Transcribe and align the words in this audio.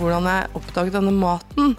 hvordan 0.00 0.28
jeg 0.30 0.52
oppdaget 0.60 0.96
denne 0.98 1.14
maten. 1.14 1.74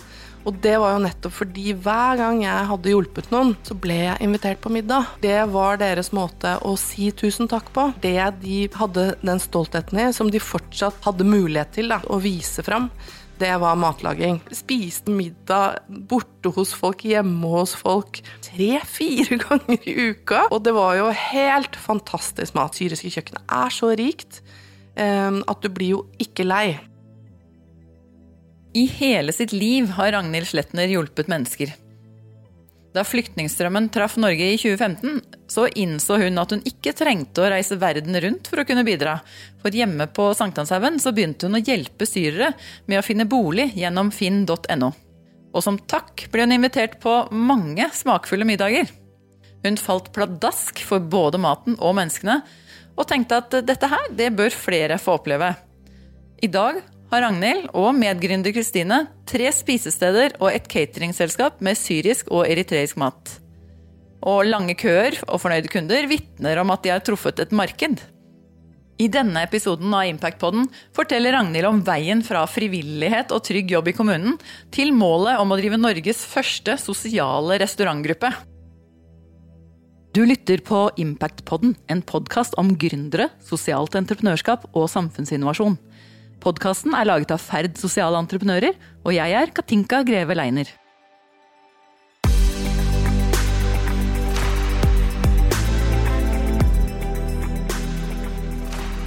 Og 0.48 0.58
det 0.64 0.74
var 0.82 0.96
jo 0.96 1.03
nettopp 1.03 1.35
fordi 1.37 1.74
hver 1.77 2.17
gang 2.17 2.40
jeg 2.42 2.67
hadde 2.71 2.94
hjulpet 2.94 3.30
noen, 3.33 3.53
så 3.67 3.75
ble 3.78 3.98
jeg 4.08 4.25
invitert 4.25 4.62
på 4.64 4.71
middag. 4.74 5.12
Det 5.21 5.37
var 5.53 5.78
deres 5.82 6.09
måte 6.16 6.55
å 6.66 6.73
si 6.80 7.12
tusen 7.14 7.50
takk 7.51 7.69
på. 7.76 7.92
Det 8.02 8.18
de 8.42 8.64
hadde 8.73 9.12
den 9.21 9.42
stoltheten 9.42 10.02
i, 10.02 10.10
som 10.16 10.32
de 10.34 10.42
fortsatt 10.42 10.98
hadde 11.05 11.28
mulighet 11.28 11.76
til 11.78 11.94
da, 11.94 12.02
å 12.10 12.18
vise 12.23 12.66
fram, 12.66 12.89
det 13.42 13.54
var 13.57 13.78
matlaging. 13.80 14.38
Spiste 14.54 15.14
middag 15.14 15.80
borte 16.10 16.52
hos 16.54 16.76
folk, 16.78 17.06
hjemme 17.10 17.50
hos 17.56 17.74
folk, 17.78 18.22
tre-fire 18.46 19.40
ganger 19.46 19.88
i 19.90 19.96
uka. 20.12 20.46
Og 20.54 20.62
det 20.66 20.76
var 20.78 21.00
jo 21.00 21.10
helt 21.10 21.78
fantastisk 21.80 22.58
mat. 22.58 22.78
Syriske 22.78 23.10
kjøkkenet 23.14 23.56
er 23.62 23.74
så 23.74 23.90
rikt 23.98 24.44
eh, 24.94 25.41
at 25.41 25.66
du 25.66 25.72
blir 25.73 25.95
jo 25.95 26.05
ikke 26.22 26.45
lei. 26.45 26.77
I 28.73 28.85
hele 28.88 29.34
sitt 29.34 29.52
liv 29.52 29.89
har 29.98 30.11
Ragnhild 30.11 30.48
Sletner 30.48 30.88
hjulpet 30.88 31.27
mennesker. 31.27 31.73
Da 32.95 33.03
flyktningstrømmen 33.07 33.89
traff 33.91 34.17
Norge 34.20 34.47
i 34.52 34.57
2015, 34.59 35.21
så 35.47 35.66
innså 35.80 36.17
hun 36.20 36.39
at 36.39 36.52
hun 36.52 36.63
ikke 36.67 36.94
trengte 36.95 37.44
å 37.44 37.49
reise 37.52 37.77
verden 37.80 38.16
rundt 38.23 38.47
for 38.52 38.61
å 38.61 38.66
kunne 38.67 38.84
bidra. 38.88 39.17
For 39.63 39.75
hjemme 39.75 40.07
på 40.11 40.30
Sankthanshaugen 40.35 40.99
så 41.03 41.13
begynte 41.16 41.47
hun 41.47 41.59
å 41.59 41.63
hjelpe 41.63 42.07
syrere 42.07 42.52
med 42.88 42.99
å 42.99 43.05
finne 43.05 43.27
bolig 43.27 43.70
gjennom 43.80 44.11
finn.no. 44.16 44.91
Og 45.52 45.63
som 45.63 45.80
takk 45.91 46.25
ble 46.31 46.47
hun 46.47 46.55
invitert 46.55 46.99
på 47.03 47.16
mange 47.31 47.89
smakfulle 47.95 48.47
middager. 48.47 48.91
Hun 49.63 49.80
falt 49.80 50.11
pladask 50.16 50.80
for 50.88 51.03
både 51.03 51.39
maten 51.44 51.75
og 51.80 51.95
menneskene, 51.99 52.39
og 52.95 53.08
tenkte 53.08 53.39
at 53.39 53.59
dette 53.67 53.88
her, 53.88 54.08
det 54.16 54.31
bør 54.35 54.52
flere 54.52 54.99
få 54.99 55.19
oppleve. 55.19 55.53
I 56.44 56.49
dag 56.52 56.80
har 57.12 57.26
Ragnhild 57.26 57.67
og 57.76 57.92
medgründer 57.98 58.54
Kristine 58.56 59.02
tre 59.28 59.50
spisesteder 59.52 60.38
og 60.40 60.48
et 60.54 60.67
cateringselskap 60.72 61.59
med 61.64 61.76
syrisk 61.80 62.31
og 62.31 62.45
eritreisk 62.48 63.00
mat. 63.02 63.34
Og 64.22 64.45
lange 64.48 64.78
køer 64.80 65.18
og 65.28 65.42
fornøyde 65.44 65.72
kunder 65.72 66.08
vitner 66.08 66.62
om 66.62 66.72
at 66.72 66.86
de 66.86 66.94
har 66.94 67.03
truffet 67.03 67.42
et 67.44 67.52
marked. 67.52 68.00
I 69.02 69.08
denne 69.12 69.42
episoden 69.44 69.92
av 69.98 70.06
Impactpodden 70.08 70.68
forteller 70.95 71.34
Ragnhild 71.36 71.68
om 71.68 71.81
veien 71.84 72.22
fra 72.23 72.45
frivillighet 72.48 73.34
og 73.34 73.44
trygg 73.48 73.73
jobb 73.73 73.90
i 73.90 73.96
kommunen 73.98 74.38
til 74.72 74.94
målet 74.96 75.42
om 75.42 75.52
å 75.52 75.58
drive 75.59 75.81
Norges 75.81 76.22
første 76.30 76.78
sosiale 76.80 77.58
restaurantgruppe. 77.59 78.30
Du 80.12 80.22
lytter 80.28 80.59
på 80.64 80.90
Impactpodden, 81.00 81.73
en 81.88 82.02
podkast 82.03 82.56
om 82.59 82.73
gründere, 82.75 83.30
sosialt 83.48 83.96
entreprenørskap 83.96 84.70
og 84.75 84.90
samfunnsinnovasjon. 84.92 85.80
Podkasten 86.42 86.95
er 86.97 87.06
laget 87.06 87.30
av 87.36 87.38
Ferd 87.38 87.75
sosiale 87.78 88.17
entreprenører, 88.17 88.73
og 89.06 89.14
jeg 89.14 89.34
er 89.38 89.52
Katinka 89.53 90.00
Greve 90.08 90.34
Leiner. 90.34 90.72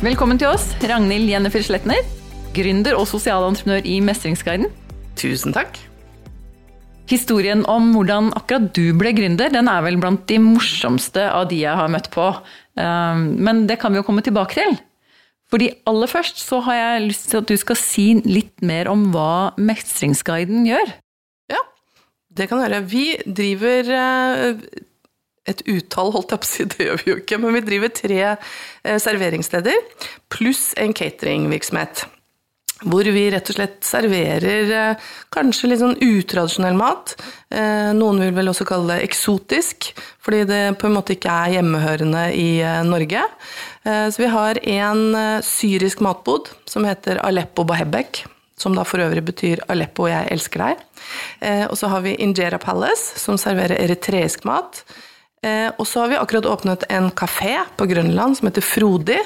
Velkommen 0.05 0.39
til 0.39 0.53
oss, 0.53 0.69
Ragnhild 0.85 1.27
Jennifer 1.33 1.65
Sletner, 1.65 2.07
gründer 2.55 2.95
og 3.01 3.09
sosialentreprenør 3.11 3.83
i 3.89 3.99
Mestringsguiden. 4.05 4.71
Tusen 5.19 5.57
takk. 5.57 5.81
Historien 7.11 7.67
om 7.67 7.91
hvordan 7.97 8.31
akkurat 8.39 8.71
du 8.79 8.93
ble 8.95 9.11
gründer, 9.17 9.51
den 9.51 9.67
er 9.67 9.83
vel 9.83 9.99
blant 9.99 10.23
de 10.31 10.39
morsomste 10.39 11.27
av 11.27 11.51
de 11.51 11.65
jeg 11.65 11.83
har 11.83 11.91
møtt 11.91 12.13
på. 12.15 12.31
Um, 12.79 13.33
men 13.43 13.67
det 13.67 13.81
kan 13.83 13.91
vi 13.91 13.99
jo 13.99 14.07
komme 14.07 14.23
tilbake 14.23 14.63
til. 14.63 14.85
Fordi 15.55 15.69
aller 15.87 16.11
først 16.11 16.41
så 16.43 16.59
har 16.67 16.75
jeg 16.75 17.03
lyst 17.13 17.29
til 17.31 17.39
at 17.39 17.47
du 17.47 17.55
skal 17.55 17.77
si 17.79 18.09
litt 18.27 18.65
mer 18.67 18.89
om 18.91 19.05
hva 19.15 19.53
Mestringsguiden 19.55 20.65
gjør. 20.67 20.91
Ja, 21.53 21.61
det 22.35 22.49
kan 22.51 22.59
jeg 22.59 22.73
gjøre. 22.73 22.89
Vi 22.91 23.05
driver 23.39 23.93
eh, 23.95 24.65
et 25.47 25.63
utall, 25.71 26.11
holdt 26.17 26.35
jeg 26.35 26.43
på 26.43 26.49
å 26.49 26.51
si, 26.51 26.67
det 26.73 26.89
gjør 26.89 26.99
vi 27.05 27.13
jo 27.13 27.17
ikke, 27.21 27.39
men 27.39 27.55
vi 27.55 27.63
driver 27.69 27.95
tre 27.95 28.19
eh, 28.33 28.99
serveringssteder 29.07 29.79
pluss 30.35 30.73
en 30.75 30.97
cateringvirksomhet. 30.97 32.03
Hvor 32.83 33.07
vi 33.15 33.29
rett 33.31 33.49
og 33.49 33.57
slett 33.57 33.77
serverer 33.87 34.73
eh, 34.75 35.05
kanskje 35.33 35.71
litt 35.71 35.81
sånn 35.81 36.01
utradisjonell 36.03 36.75
mat. 36.77 37.15
Noen 37.95 38.19
vil 38.19 38.33
vel 38.35 38.51
også 38.51 38.65
kalle 38.67 38.97
det 38.97 39.05
eksotisk, 39.07 39.93
fordi 40.25 40.41
det 40.49 40.63
på 40.81 40.89
en 40.89 40.97
måte 40.97 41.15
ikke 41.15 41.31
er 41.31 41.53
hjemmehørende 41.55 42.25
i 42.35 42.49
Norge. 42.89 43.23
Eh, 43.85 44.11
så 44.11 44.23
vi 44.23 44.27
har 44.33 44.59
en 44.69 45.15
eh, 45.15 45.41
syrisk 45.45 46.01
matbod 46.01 46.49
som 46.69 46.87
heter 46.89 47.21
Aleppo 47.25 47.67
Bahebek, 47.69 48.25
som 48.57 48.77
da 48.77 48.85
for 48.89 49.03
øvrig 49.05 49.25
betyr 49.27 49.65
Aleppo, 49.69 50.07
jeg 50.09 50.31
elsker 50.33 50.63
deg. 50.63 50.85
Eh, 51.45 51.65
og 51.69 51.77
så 51.79 51.91
har 51.93 52.05
vi 52.07 52.17
Injera 52.25 52.61
Palace, 52.63 53.19
som 53.21 53.39
serverer 53.41 53.77
eritreisk 53.83 54.47
mat. 54.49 54.85
Og 55.77 55.83
så 55.85 56.01
har 56.01 56.09
vi 56.09 56.17
akkurat 56.17 56.47
åpnet 56.49 56.87
en 56.89 57.11
kafé 57.13 57.59
på 57.77 57.85
Grønland 57.85 58.39
som 58.39 58.47
heter 58.49 58.65
Frodi. 58.65 59.19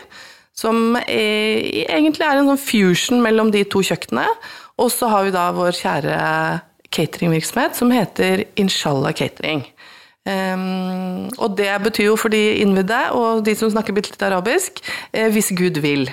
Som 0.59 0.97
er, 0.99 1.87
egentlig 1.87 2.27
er 2.27 2.41
en 2.41 2.51
sånn 2.51 2.61
fusion 2.61 3.23
mellom 3.23 3.53
de 3.55 3.63
to 3.71 3.83
kjøkkenene. 3.87 4.27
Og 4.83 4.91
så 4.95 5.11
har 5.11 5.27
vi 5.27 5.35
da 5.35 5.49
vår 5.55 5.77
kjære 5.79 6.19
cateringvirksomhet 6.95 7.77
som 7.79 7.93
heter 7.95 8.47
Inshallah 8.59 9.15
Catering. 9.15 9.65
Um, 10.29 11.29
og 11.41 11.55
det 11.57 11.71
betyr 11.87 12.11
jo 12.11 12.17
for 12.21 12.33
de 12.33 12.59
innvidde 12.61 12.99
og 13.17 13.45
de 13.47 13.55
som 13.57 13.71
snakker 13.73 13.97
litt 13.97 14.25
arabisk, 14.25 14.83
eh, 15.13 15.31
hvis 15.33 15.55
Gud 15.57 15.81
vil. 15.81 16.09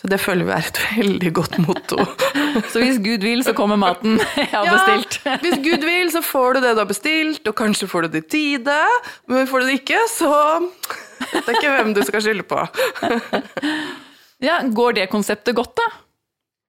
Så 0.00 0.10
det 0.10 0.20
føler 0.22 0.46
vi 0.48 0.54
er 0.54 0.68
et 0.68 0.80
veldig 0.96 1.32
godt 1.38 1.58
motto. 1.64 2.06
så 2.72 2.82
hvis 2.82 3.00
Gud 3.04 3.24
vil, 3.26 3.42
så 3.46 3.54
kommer 3.56 3.80
maten 3.80 4.20
jeg 4.36 4.50
har 4.52 4.68
ja, 4.68 4.76
bestilt? 4.76 5.18
hvis 5.44 5.58
Gud 5.64 5.86
vil, 5.88 6.12
så 6.14 6.22
får 6.24 6.56
du 6.56 6.62
det 6.64 6.74
du 6.76 6.82
har 6.82 6.90
bestilt, 6.90 7.42
og 7.50 7.56
kanskje 7.58 7.90
får 7.90 8.06
du 8.06 8.14
det 8.14 8.24
i 8.24 8.28
tide. 8.36 8.78
Men 9.32 9.50
får 9.50 9.64
du 9.64 9.70
det 9.70 9.80
ikke, 9.82 10.00
så 10.12 10.32
vet 11.32 11.50
jeg 11.50 11.58
ikke 11.58 11.76
hvem 11.78 11.92
du 11.96 12.02
skal 12.06 12.24
skylde 12.24 12.48
på. 12.48 12.64
ja, 14.44 14.62
Går 14.74 14.98
det 15.00 15.10
konseptet 15.12 15.56
godt, 15.56 15.76
da? 15.80 15.90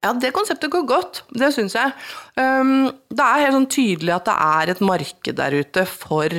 Ja, 0.04 0.12
det 0.14 0.30
konseptet 0.36 0.70
går 0.70 0.84
godt. 0.86 1.22
Det 1.34 1.48
syns 1.54 1.74
jeg. 1.74 1.92
Um, 2.38 2.90
det 3.10 3.24
er 3.24 3.42
helt 3.42 3.56
sånn 3.56 3.70
tydelig 3.72 4.12
at 4.14 4.28
det 4.28 4.36
er 4.44 4.72
et 4.72 4.82
marked 4.84 5.38
der 5.40 5.56
ute 5.56 5.86
for 5.88 6.36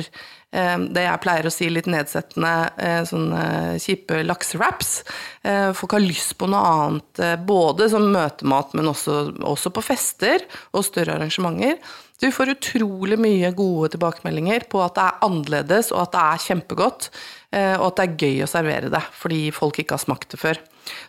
det 0.50 1.02
jeg 1.04 1.20
pleier 1.20 1.44
å 1.44 1.52
si 1.52 1.68
litt 1.68 1.88
nedsettende, 1.92 2.52
eh, 2.80 3.02
sånne 3.04 3.76
kjipe 3.82 4.22
laksewraps. 4.24 5.02
Eh, 5.44 5.72
folk 5.76 5.92
har 5.92 6.00
lyst 6.00 6.38
på 6.40 6.48
noe 6.48 6.62
annet, 6.64 7.20
eh, 7.20 7.36
både 7.36 7.90
som 7.90 8.08
møtemat, 8.12 8.72
men 8.74 8.88
også, 8.88 9.36
også 9.44 9.70
på 9.70 9.84
fester 9.84 10.40
og 10.72 10.84
større 10.84 11.18
arrangementer. 11.18 11.76
Vi 12.20 12.32
får 12.32 12.56
utrolig 12.56 13.18
mye 13.18 13.52
gode 13.54 13.92
tilbakemeldinger 13.92 14.68
på 14.68 14.82
at 14.82 14.94
det 14.96 15.04
er 15.04 15.20
annerledes, 15.28 15.92
og 15.92 16.02
at 16.02 16.12
det 16.12 16.24
er 16.24 16.46
kjempegodt. 16.48 17.10
Og 17.52 17.84
at 17.86 17.96
det 17.96 18.04
er 18.04 18.16
gøy 18.18 18.42
å 18.42 18.48
servere 18.50 18.90
det, 18.90 19.00
fordi 19.14 19.52
folk 19.54 19.78
ikke 19.78 19.94
har 19.94 20.02
smakt 20.02 20.28
det 20.34 20.40
før. 20.40 20.58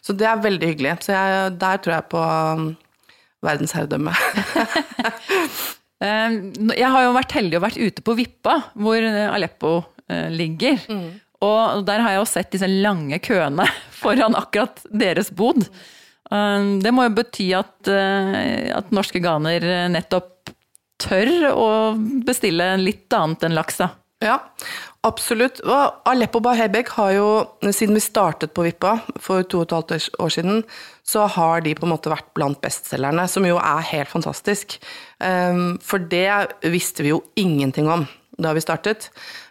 Så 0.01 0.13
det 0.16 0.28
er 0.29 0.38
veldig 0.38 0.69
hyggelig. 0.69 1.03
Så 1.03 1.11
jeg, 1.17 1.57
der 1.59 1.81
tror 1.81 1.95
jeg 1.95 2.09
på 2.13 2.22
um, 2.22 2.78
verdensherredømme. 3.41 4.13
Eh, 5.99 6.35
jeg 6.79 6.91
har 6.93 7.05
jo 7.05 7.15
vært 7.15 7.35
heldig 7.35 7.59
og 7.59 7.65
vært 7.65 7.79
ute 7.79 8.05
på 8.05 8.15
Vippa, 8.19 8.55
hvor 8.79 8.99
eh, 9.03 9.27
Aleppo 9.27 9.73
eh, 10.07 10.29
ligger. 10.31 10.79
Mm. 10.87 11.09
Og 11.45 11.85
der 11.87 12.03
har 12.03 12.15
jeg 12.15 12.21
jo 12.21 12.27
sett 12.27 12.51
disse 12.55 12.67
lange 12.69 13.19
køene 13.23 13.67
foran 14.01 14.37
akkurat 14.39 14.83
deres 14.91 15.31
bod. 15.31 15.67
Det 16.29 16.91
må 16.93 17.07
jo 17.07 17.13
bety 17.17 17.47
at, 17.57 17.89
at 17.89 18.91
norske 18.93 19.17
ganer 19.23 19.63
nettopp 19.89 20.51
tør 21.01 21.47
å 21.49 21.69
bestille 22.27 22.67
litt 22.77 23.09
annet 23.17 23.47
enn 23.47 23.55
laks, 23.57 23.79
da. 23.81 23.87
Ja, 24.21 24.35
absolutt. 25.07 25.61
Og 25.65 26.09
Aleppo 26.09 26.41
Bahebek 26.43 26.91
har 26.97 27.13
jo, 27.15 27.27
siden 27.71 27.97
vi 27.97 28.03
startet 28.03 28.53
på 28.55 28.65
Vippa 28.67 28.97
for 29.21 29.45
to 29.47 29.61
og 29.61 29.67
et 29.67 29.75
halvt 29.75 30.19
år 30.19 30.34
siden, 30.35 30.63
så 31.07 31.25
har 31.31 31.63
de 31.66 31.75
på 31.78 31.87
en 31.87 31.93
måte 31.93 32.11
vært 32.11 32.31
blant 32.37 32.59
bestselgerne, 32.63 33.25
som 33.31 33.47
jo 33.47 33.59
er 33.61 33.85
helt 33.91 34.11
fantastisk. 34.11 34.78
Ehm, 35.23 35.78
for 35.81 36.03
det 36.11 36.29
visste 36.67 37.05
vi 37.05 37.13
jo 37.13 37.23
ingenting 37.40 37.90
om 37.90 38.07
da 38.40 38.53
vi 38.55 38.63
startet. 38.63 39.09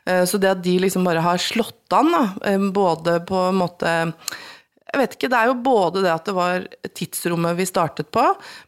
Eh, 0.08 0.24
så 0.24 0.40
det 0.40 0.52
at 0.52 0.62
de 0.64 0.78
liksom 0.80 1.04
bare 1.04 1.24
har 1.24 1.40
slått 1.42 1.92
an, 1.92 2.14
ehm, 2.44 2.70
både 2.72 3.20
på 3.28 3.48
en 3.48 3.60
måte 3.60 3.96
jeg 4.88 5.00
vet 5.02 5.14
ikke, 5.14 5.29
Det 5.29 5.38
er 5.38 5.49
jo 5.50 5.56
både 5.61 6.02
det 6.05 6.11
at 6.12 6.29
det 6.29 6.35
var 6.37 6.64
tidsrommet 6.96 7.58
vi 7.58 7.67
startet 7.69 8.08
på, 8.14 8.23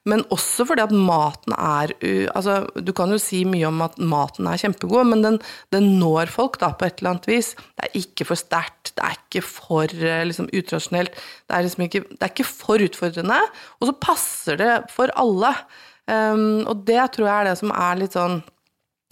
men 0.04 0.24
også 0.34 0.66
fordi 0.68 0.84
at 0.84 0.92
maten 0.92 1.54
er 1.56 1.94
altså, 2.34 2.66
Du 2.76 2.92
kan 2.96 3.10
jo 3.10 3.18
si 3.20 3.44
mye 3.48 3.64
om 3.70 3.80
at 3.86 3.96
maten 3.96 4.48
er 4.50 4.60
kjempegod, 4.60 5.08
men 5.08 5.24
den, 5.24 5.38
den 5.72 5.94
når 6.00 6.28
folk 6.32 6.58
da 6.60 6.72
på 6.76 6.84
et 6.84 7.00
eller 7.00 7.14
annet 7.14 7.28
vis. 7.30 7.54
Det 7.56 7.88
er 7.88 8.00
ikke 8.02 8.28
for 8.28 8.40
sterkt, 8.40 8.92
det 8.96 9.06
er 9.06 9.16
ikke 9.16 9.44
for 9.46 9.88
eh, 9.88 10.26
liksom, 10.28 10.50
utradisjonelt. 10.52 11.16
Det 11.48 11.56
er 11.56 11.64
liksom 11.64 11.86
ikke, 11.86 12.04
det 12.12 12.20
er 12.20 12.34
ikke 12.34 12.50
for 12.50 12.84
utfordrende, 12.84 13.40
og 13.80 13.88
så 13.88 13.96
passer 14.04 14.60
det 14.60 14.74
for 14.92 15.12
alle. 15.16 15.54
Um, 16.10 16.66
og 16.68 16.84
det 16.88 17.00
tror 17.14 17.28
jeg 17.28 17.36
er 17.38 17.48
det 17.48 17.58
som 17.60 17.72
er 17.72 17.98
litt 18.00 18.16
sånn 18.16 18.40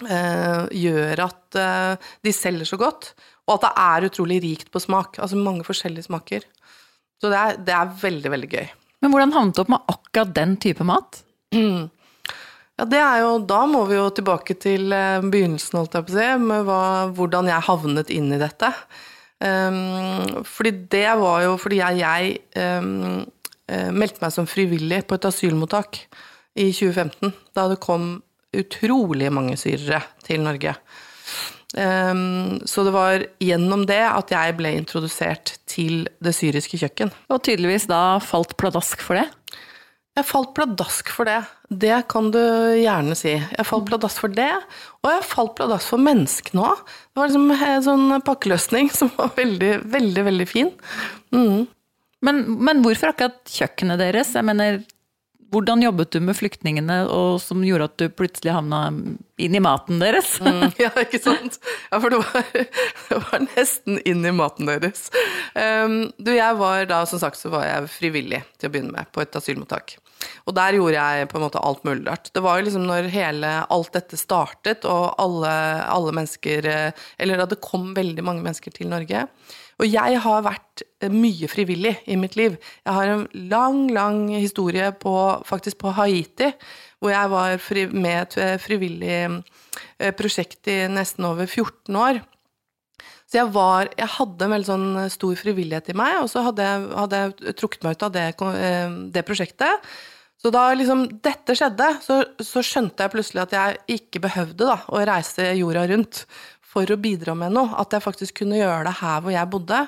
uh, 0.08 0.64
Gjør 0.74 1.20
at 1.28 1.58
uh, 1.60 2.08
de 2.26 2.32
selger 2.34 2.68
så 2.68 2.78
godt. 2.80 3.12
Og 3.48 3.56
at 3.56 3.64
det 3.64 3.72
er 3.80 4.06
utrolig 4.10 4.42
rikt 4.44 4.72
på 4.74 4.82
smak. 4.82 5.16
Altså 5.22 5.40
mange 5.40 5.64
forskjellige 5.64 6.10
smaker. 6.10 6.44
Så 7.18 7.30
det 7.32 7.38
er, 7.38 7.60
det 7.66 7.74
er 7.74 7.94
veldig, 8.02 8.32
veldig 8.34 8.50
gøy. 8.52 8.66
Men 9.02 9.14
hvordan 9.14 9.34
havnet 9.34 9.56
du 9.56 9.62
opp 9.62 9.72
med 9.72 9.92
akkurat 9.94 10.34
den 10.36 10.56
type 10.62 10.86
mat? 10.86 11.22
Ja, 12.78 12.84
det 12.86 12.98
er 13.02 13.22
jo, 13.24 13.30
Da 13.42 13.64
må 13.66 13.80
vi 13.88 13.96
jo 13.96 14.04
tilbake 14.14 14.54
til 14.54 14.92
eh, 14.94 15.18
begynnelsen, 15.24 15.80
holdt 15.80 15.96
jeg 15.98 16.06
på 16.06 16.12
å 16.14 16.18
si, 16.18 16.26
med 16.44 16.66
hva, 16.68 16.82
hvordan 17.16 17.50
jeg 17.50 17.66
havnet 17.66 18.12
inn 18.14 18.28
i 18.30 18.38
dette. 18.38 18.70
Um, 19.38 20.42
fordi 20.46 20.72
det 20.90 21.08
var 21.18 21.44
jo 21.44 21.52
fordi 21.62 21.76
jeg, 21.78 22.00
jeg 22.02 22.38
um, 22.82 23.20
meldte 23.94 24.22
meg 24.24 24.32
som 24.34 24.48
frivillig 24.50 25.04
på 25.06 25.14
et 25.14 25.28
asylmottak 25.28 26.00
i 26.58 26.72
2015, 26.74 27.34
da 27.54 27.68
det 27.70 27.78
kom 27.82 28.16
utrolig 28.58 29.28
mange 29.34 29.54
syrere 29.60 30.00
til 30.26 30.42
Norge. 30.42 30.74
Um, 31.76 32.60
så 32.64 32.80
det 32.86 32.94
var 32.94 33.24
gjennom 33.44 33.82
det 33.88 34.00
at 34.00 34.32
jeg 34.32 34.54
ble 34.56 34.72
introdusert 34.78 35.58
til 35.68 36.06
det 36.24 36.32
syriske 36.36 36.80
kjøkken. 36.80 37.12
Og 37.28 37.42
tydeligvis 37.44 37.88
da 37.90 38.18
falt 38.24 38.56
pladask 38.60 39.02
for 39.04 39.20
det? 39.20 39.26
Jeg 40.18 40.26
falt 40.26 40.50
pladask 40.56 41.10
for 41.14 41.28
det. 41.28 41.38
Det 41.68 41.94
kan 42.10 42.32
du 42.34 42.40
gjerne 42.40 43.14
si. 43.18 43.36
Jeg 43.36 43.66
falt 43.68 43.86
pladask 43.86 44.24
for 44.24 44.32
det, 44.34 44.50
og 45.04 45.10
jeg 45.12 45.26
falt 45.30 45.54
pladask 45.60 45.92
for 45.92 46.02
menneskene 46.02 46.64
òg. 46.72 46.80
Det 46.82 47.20
var 47.20 47.30
liksom 47.30 47.52
en 47.54 47.84
sånn 47.86 48.14
pakkeløsning 48.26 48.90
som 48.98 49.12
var 49.18 49.30
veldig, 49.36 49.74
veldig, 49.92 50.24
veldig 50.32 50.48
fin. 50.50 50.72
Mm. 51.36 51.68
Men, 52.26 52.40
men, 52.58 52.82
hvorfor 52.82 53.12
akkurat 53.12 53.38
kjøkkenet 53.46 54.00
deres? 54.00 54.32
Jeg 54.34 54.46
mener, 54.48 54.80
hvordan 55.52 55.82
jobbet 55.82 56.12
du 56.12 56.20
med 56.20 56.36
flyktningene 56.36 56.98
og 57.12 57.38
som 57.40 57.62
gjorde 57.64 57.88
at 57.88 58.00
du 58.00 58.06
plutselig 58.12 58.52
havna 58.52 58.80
inn 59.40 59.54
i 59.56 59.62
maten 59.64 60.00
deres? 60.02 60.34
Mm, 60.44 60.74
ja, 60.84 60.90
ikke 61.00 61.20
sant. 61.22 61.56
Ja, 61.88 62.00
for 62.02 62.12
det 62.12 62.20
var, 62.20 62.50
det 63.08 63.20
var, 63.22 63.46
nesten 63.54 64.00
inn 64.08 64.26
i 64.28 64.34
maten 64.34 64.68
deres. 64.68 65.08
Um, 65.54 66.10
du, 66.20 66.34
jeg 66.36 66.58
var 66.60 66.84
da, 66.90 67.00
som 67.08 67.22
sagt, 67.22 67.40
så 67.40 67.52
var 67.54 67.64
jeg 67.68 67.92
frivillig 67.94 68.42
til 68.58 68.68
å 68.68 68.74
begynne 68.74 68.96
med 68.98 69.12
på 69.14 69.24
et 69.24 69.40
asylmottak. 69.40 69.96
Og 70.50 70.56
der 70.58 70.74
gjorde 70.76 70.98
jeg 70.98 71.28
på 71.30 71.38
en 71.38 71.46
måte 71.46 71.62
alt 71.62 71.84
mulig 71.86 72.04
rart. 72.08 72.28
Det 72.34 72.42
var 72.44 72.58
jo 72.58 72.66
liksom 72.66 72.84
når 72.88 73.08
hele, 73.12 73.52
alt 73.70 73.94
dette 73.94 74.18
startet, 74.20 74.84
og 74.88 75.14
alle, 75.22 75.52
alle 75.86 76.14
mennesker 76.16 76.66
Eller 76.68 77.38
da 77.38 77.46
det 77.48 77.62
kom 77.62 77.92
veldig 77.96 78.24
mange 78.26 78.42
mennesker 78.44 78.74
til 78.74 78.90
Norge. 78.90 79.28
Og 79.78 79.86
jeg 79.86 80.18
har 80.24 80.46
vært 80.46 80.82
mye 81.14 81.48
frivillig 81.50 81.94
i 82.10 82.16
mitt 82.18 82.34
liv. 82.38 82.56
Jeg 82.82 82.96
har 82.96 83.12
en 83.12 83.26
lang, 83.50 83.84
lang 83.94 84.24
historie 84.34 84.90
på, 84.98 85.14
faktisk 85.46 85.78
på 85.84 85.92
Haiti, 85.94 86.50
hvor 86.98 87.14
jeg 87.14 87.30
var 87.30 87.62
med 87.94 88.34
et 88.38 88.62
frivillig 88.62 89.14
eh, 89.22 90.10
prosjekt 90.18 90.66
i 90.66 90.80
nesten 90.90 91.28
over 91.28 91.46
14 91.46 91.94
år. 91.94 92.20
Så 93.28 93.42
jeg, 93.42 93.52
var, 93.52 93.90
jeg 93.92 94.08
hadde 94.08 94.46
en 94.46 94.52
veldig 94.54 94.66
sånn 94.66 94.92
stor 95.12 95.34
frivillighet 95.36 95.90
i 95.92 95.96
meg, 96.00 96.22
og 96.22 96.30
så 96.32 96.42
hadde 96.46 96.64
jeg, 96.64 96.84
hadde 96.96 97.18
jeg 97.20 97.56
trukket 97.60 97.82
meg 97.84 97.98
ut 97.98 98.06
av 98.06 98.14
det, 98.14 98.28
eh, 98.48 98.94
det 99.14 99.26
prosjektet. 99.28 99.90
Så 100.38 100.52
da 100.54 100.68
liksom 100.72 101.04
dette 101.22 101.54
skjedde, 101.58 101.88
så, 102.02 102.20
så, 102.38 102.62
skjønte 102.62 103.04
jeg 103.04 103.12
plutselig 103.12 103.42
at 103.42 103.54
jeg 103.56 103.98
ikke 103.98 104.22
behøvde 104.28 104.68
da, 104.70 104.78
å 104.86 105.02
reise 105.06 105.50
jorda 105.58 105.82
rundt 105.90 106.22
for 106.78 106.94
å 106.94 107.00
bidra 107.02 107.34
med 107.38 107.54
noe. 107.56 107.74
At 107.80 107.94
jeg 107.94 108.04
faktisk 108.04 108.40
kunne 108.42 108.60
gjøre 108.60 108.86
det 108.88 108.96
her 109.00 109.22
hvor 109.24 109.34
jeg 109.34 109.52
bodde. 109.52 109.84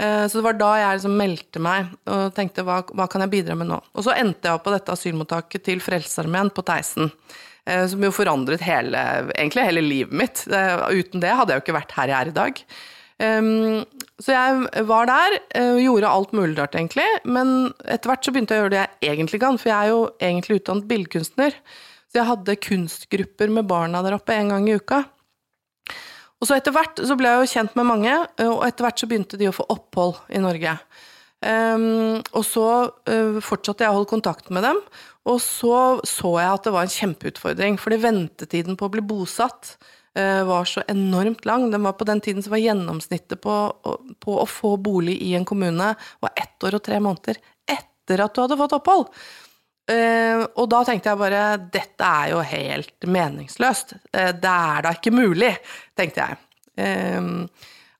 Eh, 0.00 0.24
så 0.26 0.38
det 0.38 0.44
var 0.46 0.58
da 0.58 0.70
jeg 0.80 0.98
liksom 0.98 1.18
meldte 1.20 1.62
meg 1.62 1.92
og 2.10 2.24
tenkte 2.36 2.64
hva, 2.66 2.80
hva 2.90 3.08
kan 3.10 3.24
jeg 3.24 3.34
bidra 3.36 3.58
med 3.58 3.70
nå? 3.70 3.80
Og 3.94 4.06
så 4.06 4.16
endte 4.16 4.48
jeg 4.48 4.58
opp 4.58 4.64
på 4.66 4.74
dette 4.74 4.94
asylmottaket 4.94 5.66
til 5.68 5.84
Frelsesarmeen 5.84 6.50
på 6.54 6.64
Theisen. 6.66 7.12
Eh, 7.64 7.84
som 7.90 8.02
jo 8.02 8.12
forandret 8.14 8.64
hele, 8.64 9.04
egentlig 9.36 9.68
hele 9.68 9.84
livet 9.84 10.18
mitt. 10.24 10.44
Uten 10.48 11.22
det 11.22 11.36
hadde 11.36 11.54
jeg 11.54 11.62
jo 11.62 11.66
ikke 11.68 11.78
vært 11.78 11.96
her 11.98 12.12
jeg 12.12 12.20
er 12.20 12.32
i 12.32 12.38
dag. 12.40 12.66
Så 13.14 14.34
jeg 14.34 14.84
var 14.88 15.06
der 15.06 15.36
og 15.38 15.76
uh, 15.76 15.80
gjorde 15.80 16.10
alt 16.10 16.32
mulig 16.34 16.56
rart, 16.58 16.74
egentlig. 16.74 17.06
Men 17.22 17.70
etter 17.86 18.10
hvert 18.10 18.26
så 18.26 18.34
begynte 18.34 18.56
jeg 18.56 18.62
å 18.62 18.64
gjøre 18.64 18.74
det 18.74 18.82
jeg 18.82 19.12
egentlig 19.14 19.40
kan, 19.42 19.58
for 19.58 19.70
jeg 19.70 19.78
er 19.78 19.92
jo 19.92 20.00
egentlig 20.18 20.58
utdannet 20.58 20.88
billedkunstner. 20.90 21.56
Så 22.10 22.20
jeg 22.20 22.28
hadde 22.28 22.60
kunstgrupper 22.62 23.50
med 23.54 23.66
barna 23.70 24.02
der 24.06 24.18
oppe 24.18 24.34
en 24.34 24.50
gang 24.54 24.66
i 24.70 24.76
uka. 24.78 25.04
Og 26.44 26.50
så 26.50 26.58
etter 26.58 26.74
hvert 26.76 27.00
så 27.08 27.14
ble 27.16 27.30
jeg 27.30 27.40
jo 27.40 27.52
kjent 27.54 27.76
med 27.78 27.86
mange, 27.88 28.12
uh, 28.12 28.50
og 28.50 28.66
etter 28.66 28.84
hvert 28.84 29.00
så 29.00 29.08
begynte 29.08 29.40
de 29.40 29.48
å 29.48 29.56
få 29.56 29.64
opphold 29.72 30.18
i 30.28 30.42
Norge. 30.44 30.76
Um, 31.40 32.20
og 32.36 32.44
så 32.44 32.66
uh, 33.08 33.38
fortsatte 33.44 33.86
jeg 33.86 33.88
å 33.88 33.96
holde 33.96 34.10
kontakt 34.12 34.52
med 34.52 34.66
dem, 34.68 34.76
og 35.24 35.40
så 35.40 36.02
så 36.04 36.34
jeg 36.36 36.50
at 36.52 36.68
det 36.68 36.74
var 36.74 36.84
en 36.84 36.92
kjempeutfordring. 36.92 37.78
Fordi 37.80 38.00
ventetiden 38.02 38.76
på 38.76 38.90
å 38.90 38.92
bli 38.92 39.06
bosatt 39.08 39.72
uh, 40.20 40.44
var 40.44 40.68
så 40.68 40.84
enormt 40.92 41.48
lang. 41.48 41.70
Den 41.72 41.88
var 41.88 41.96
på 41.96 42.08
den 42.12 42.20
tiden 42.20 42.44
som 42.44 42.52
var 42.52 42.60
gjennomsnittet 42.60 43.40
på, 43.40 43.56
på 44.20 44.36
å 44.36 44.44
få 44.44 44.76
bolig 44.84 45.16
i 45.24 45.32
en 45.38 45.48
kommune 45.48 45.94
var 45.96 46.36
ett 46.36 46.68
år 46.68 46.76
og 46.76 46.84
tre 46.84 47.00
måneder 47.00 47.40
etter 47.72 48.20
at 48.20 48.36
du 48.36 48.44
hadde 48.44 48.60
fått 48.60 48.76
opphold. 48.76 49.08
Uh, 49.84 50.46
og 50.56 50.68
da 50.72 50.80
tenkte 50.88 51.10
jeg 51.12 51.20
bare 51.20 51.42
dette 51.72 52.08
er 52.08 52.30
jo 52.32 52.40
helt 52.48 53.04
meningsløst. 53.04 53.96
Uh, 54.14 54.32
det 54.32 54.52
er 54.52 54.84
da 54.86 54.92
ikke 54.96 55.12
mulig, 55.12 55.52
tenkte 55.98 56.24
jeg. 56.24 56.38
Uh, 56.80 57.44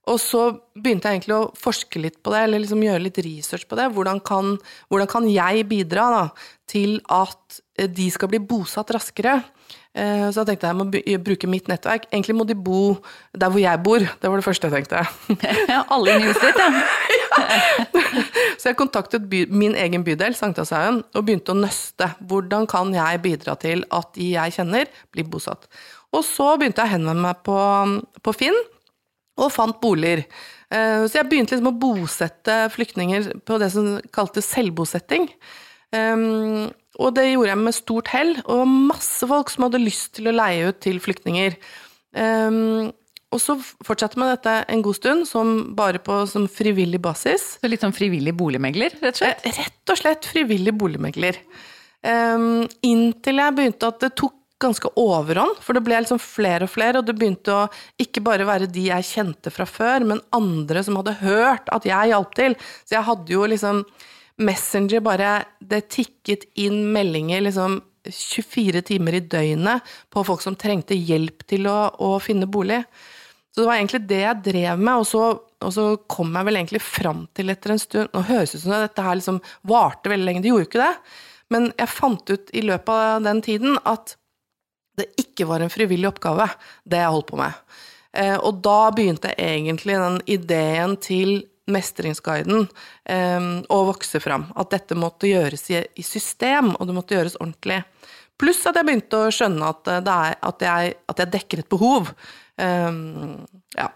og 0.08 0.19
så 0.20 0.46
begynte 0.76 1.08
jeg 1.08 1.19
egentlig 1.19 1.36
å 1.36 1.52
forske 1.56 2.00
litt 2.00 2.19
på 2.25 2.32
det, 2.32 2.42
eller 2.44 2.60
liksom 2.60 2.82
gjøre 2.84 3.04
litt 3.04 3.20
research 3.25 3.69
på 3.69 3.76
det. 3.81 3.90
Hvordan 3.96 4.20
kan, 4.25 4.54
hvordan 4.92 5.10
kan 5.12 5.28
jeg 5.28 5.64
bidra 5.69 6.08
da, 6.12 6.25
til 6.69 6.98
at 7.12 7.60
de 7.96 8.08
skal 8.12 8.32
bli 8.32 8.40
bosatt 8.44 8.92
raskere? 8.92 9.38
Eh, 9.94 10.26
så 10.35 10.43
da 10.43 10.49
tenkte 10.49 10.67
jeg 10.67 10.75
jeg 10.75 10.79
må 10.81 11.23
bruke 11.23 11.49
mitt 11.50 11.69
nettverk. 11.70 12.08
Egentlig 12.11 12.35
må 12.35 12.46
de 12.49 12.56
bo 12.58 12.96
der 13.31 13.52
hvor 13.52 13.62
jeg 13.62 13.82
bor. 13.87 14.02
Det 14.02 14.31
var 14.31 14.41
det 14.41 14.46
første 14.46 14.70
jeg 14.70 14.75
tenkte. 14.75 15.05
Alle 15.94 16.17
inn 16.17 16.25
i 16.25 16.31
huset 16.32 16.49
ditt, 16.49 16.58
ja. 16.58 17.44
Så 18.58 18.70
jeg 18.70 18.79
kontaktet 18.79 19.26
by, 19.31 19.44
min 19.55 19.75
egen 19.79 20.05
bydel, 20.06 20.35
Sankthanshaugen, 20.38 21.02
og 21.14 21.26
begynte 21.26 21.55
å 21.55 21.58
nøste. 21.58 22.11
Hvordan 22.26 22.67
kan 22.70 22.94
jeg 22.94 23.23
bidra 23.23 23.55
til 23.61 23.85
at 23.94 24.12
de 24.17 24.32
jeg 24.35 24.56
kjenner, 24.56 24.91
blir 25.14 25.29
bosatt? 25.31 25.69
Og 26.14 26.23
så 26.26 26.55
begynte 26.58 26.82
jeg 26.82 26.91
å 26.91 26.94
henvende 26.94 27.26
meg 27.26 27.43
på, 27.46 27.58
på 28.23 28.35
Finn, 28.35 28.58
og 29.38 29.50
fant 29.50 29.81
boliger. 29.82 30.25
Eh, 30.75 31.06
så 31.06 31.20
jeg 31.20 31.31
begynte 31.31 31.55
liksom 31.55 31.70
å 31.70 31.79
bosette 31.79 32.58
flyktninger 32.75 33.32
på 33.46 33.58
det 33.62 33.70
som 33.75 33.96
kaltes 34.14 34.50
selvbosetting. 34.55 35.29
Og 37.02 37.14
det 37.17 37.26
gjorde 37.32 37.50
jeg 37.50 37.62
med 37.62 37.76
stort 37.76 38.11
hell, 38.14 38.37
og 38.44 38.69
masse 38.70 39.26
folk 39.26 39.50
som 39.50 39.67
hadde 39.67 39.82
lyst 39.82 40.14
til 40.19 40.31
å 40.31 40.37
leie 40.37 40.69
ut 40.70 40.79
til 40.85 41.00
flyktninger. 41.02 41.56
Um, 42.14 42.93
og 43.35 43.41
så 43.43 43.56
fortsatte 43.58 44.20
med 44.20 44.31
dette 44.31 44.61
en 44.70 44.85
god 44.85 44.99
stund, 45.00 45.26
som 45.26 45.55
bare 45.75 45.99
på 46.02 46.20
som 46.31 46.46
frivillig 46.50 47.00
basis. 47.02 47.56
Så 47.58 47.70
litt 47.70 47.82
sånn 47.82 47.96
frivillig 47.96 48.37
boligmegler, 48.38 48.94
rett 49.02 49.17
og 49.17 49.25
slett? 49.25 49.43
Eh, 49.43 49.58
rett 49.58 49.91
og 49.91 49.98
slett 49.98 50.31
frivillig 50.31 50.74
boligmegler. 50.79 51.41
Um, 52.05 52.67
inntil 52.84 53.41
jeg 53.41 53.56
begynte 53.56 53.91
at 53.91 54.03
det 54.05 54.15
tok 54.20 54.36
ganske 54.63 54.89
overhånd, 55.01 55.58
for 55.65 55.77
det 55.77 55.82
ble 55.84 55.98
liksom 55.98 56.20
flere 56.22 56.69
og 56.69 56.72
flere, 56.72 57.01
og 57.01 57.08
det 57.08 57.17
begynte 57.19 57.53
å 57.53 57.65
ikke 58.01 58.22
bare 58.24 58.46
være 58.48 58.70
de 58.70 58.86
jeg 58.86 59.08
kjente 59.08 59.53
fra 59.53 59.67
før, 59.69 60.06
men 60.13 60.22
andre 60.36 60.84
som 60.86 61.01
hadde 61.01 61.19
hørt 61.24 61.69
at 61.74 61.89
jeg 61.89 62.13
hjalp 62.13 62.36
til. 62.39 62.55
Så 62.86 62.96
jeg 62.96 63.08
hadde 63.08 63.34
jo 63.34 63.48
liksom 63.51 63.82
Messenger 64.43 65.03
bare 65.05 65.44
Det 65.60 65.84
tikket 65.94 66.48
inn 66.58 66.81
meldinger 66.93 67.44
liksom 67.44 67.81
24 68.05 68.82
timer 68.84 69.17
i 69.17 69.20
døgnet 69.20 69.93
på 70.12 70.24
folk 70.26 70.43
som 70.44 70.56
trengte 70.60 70.96
hjelp 70.96 71.46
til 71.48 71.69
å, 71.70 71.88
å 71.96 72.19
finne 72.20 72.44
bolig. 72.44 72.82
Så 73.55 73.62
det 73.62 73.69
var 73.70 73.79
egentlig 73.79 74.03
det 74.10 74.19
jeg 74.20 74.43
drev 74.44 74.82
med, 74.82 74.98
og 74.98 75.06
så, 75.08 75.22
og 75.62 75.72
så, 75.72 75.86
kom 76.10 76.34
jeg 76.34 76.48
vel 76.48 76.58
egentlig 76.58 76.82
fram 76.84 77.22
til 77.32 77.53
etter 77.55 77.72
en 77.72 77.81
stund 77.81 78.10
Nå 78.12 78.24
høres 78.26 78.53
det 78.53 78.58
ut 78.58 78.64
som 78.67 78.74
dette 78.74 79.06
her 79.06 79.17
liksom 79.20 79.38
varte 79.70 80.12
veldig 80.12 80.26
lenge, 80.26 80.43
det 80.44 80.50
gjorde 80.50 80.67
jo 80.67 80.70
ikke 80.72 80.82
det. 80.82 81.17
Men 81.55 81.70
jeg 81.79 81.94
fant 81.94 82.34
ut 82.34 82.53
i 82.53 82.64
løpet 82.67 82.93
av 83.06 83.24
den 83.24 83.43
tiden 83.46 83.79
at 83.86 84.17
det 84.98 85.08
ikke 85.22 85.46
var 85.48 85.62
en 85.62 85.72
frivillig 85.72 86.10
oppgave, 86.10 86.48
det 86.84 87.00
jeg 87.00 87.14
holdt 87.14 87.31
på 87.31 87.41
med. 87.41 87.62
Eh, 88.14 88.36
og 88.36 88.60
da 88.62 88.79
begynte 88.94 89.32
egentlig 89.38 89.96
den 89.98 90.20
ideen 90.31 90.98
til 91.03 91.36
mestringsguiden 91.71 92.67
og 92.67 93.73
å 93.73 93.87
vokse 93.89 94.21
fram. 94.21 94.47
At 94.59 94.73
dette 94.75 94.97
måtte 94.99 95.31
gjøres 95.31 95.65
i, 95.73 95.79
i, 95.81 96.05
system, 96.05 96.75
og 96.77 96.89
det 96.89 96.97
måtte 96.97 97.17
gjøres 97.17 97.39
ordentlig. 97.41 97.79
Pluss 98.41 98.65
at 98.67 98.79
jeg 98.79 98.87
begynte 98.89 99.21
å 99.21 99.35
skjønne 99.35 99.69
at, 99.71 99.91
eh, 99.91 100.01
er, 100.01 100.39
at, 100.43 100.65
jeg, 100.67 100.97
at 101.11 101.23
jeg, 101.23 101.33
dekker 101.37 101.63
et 101.63 101.71
behov. 101.71 102.11
Um, 102.59 103.44
ja. 103.79 103.91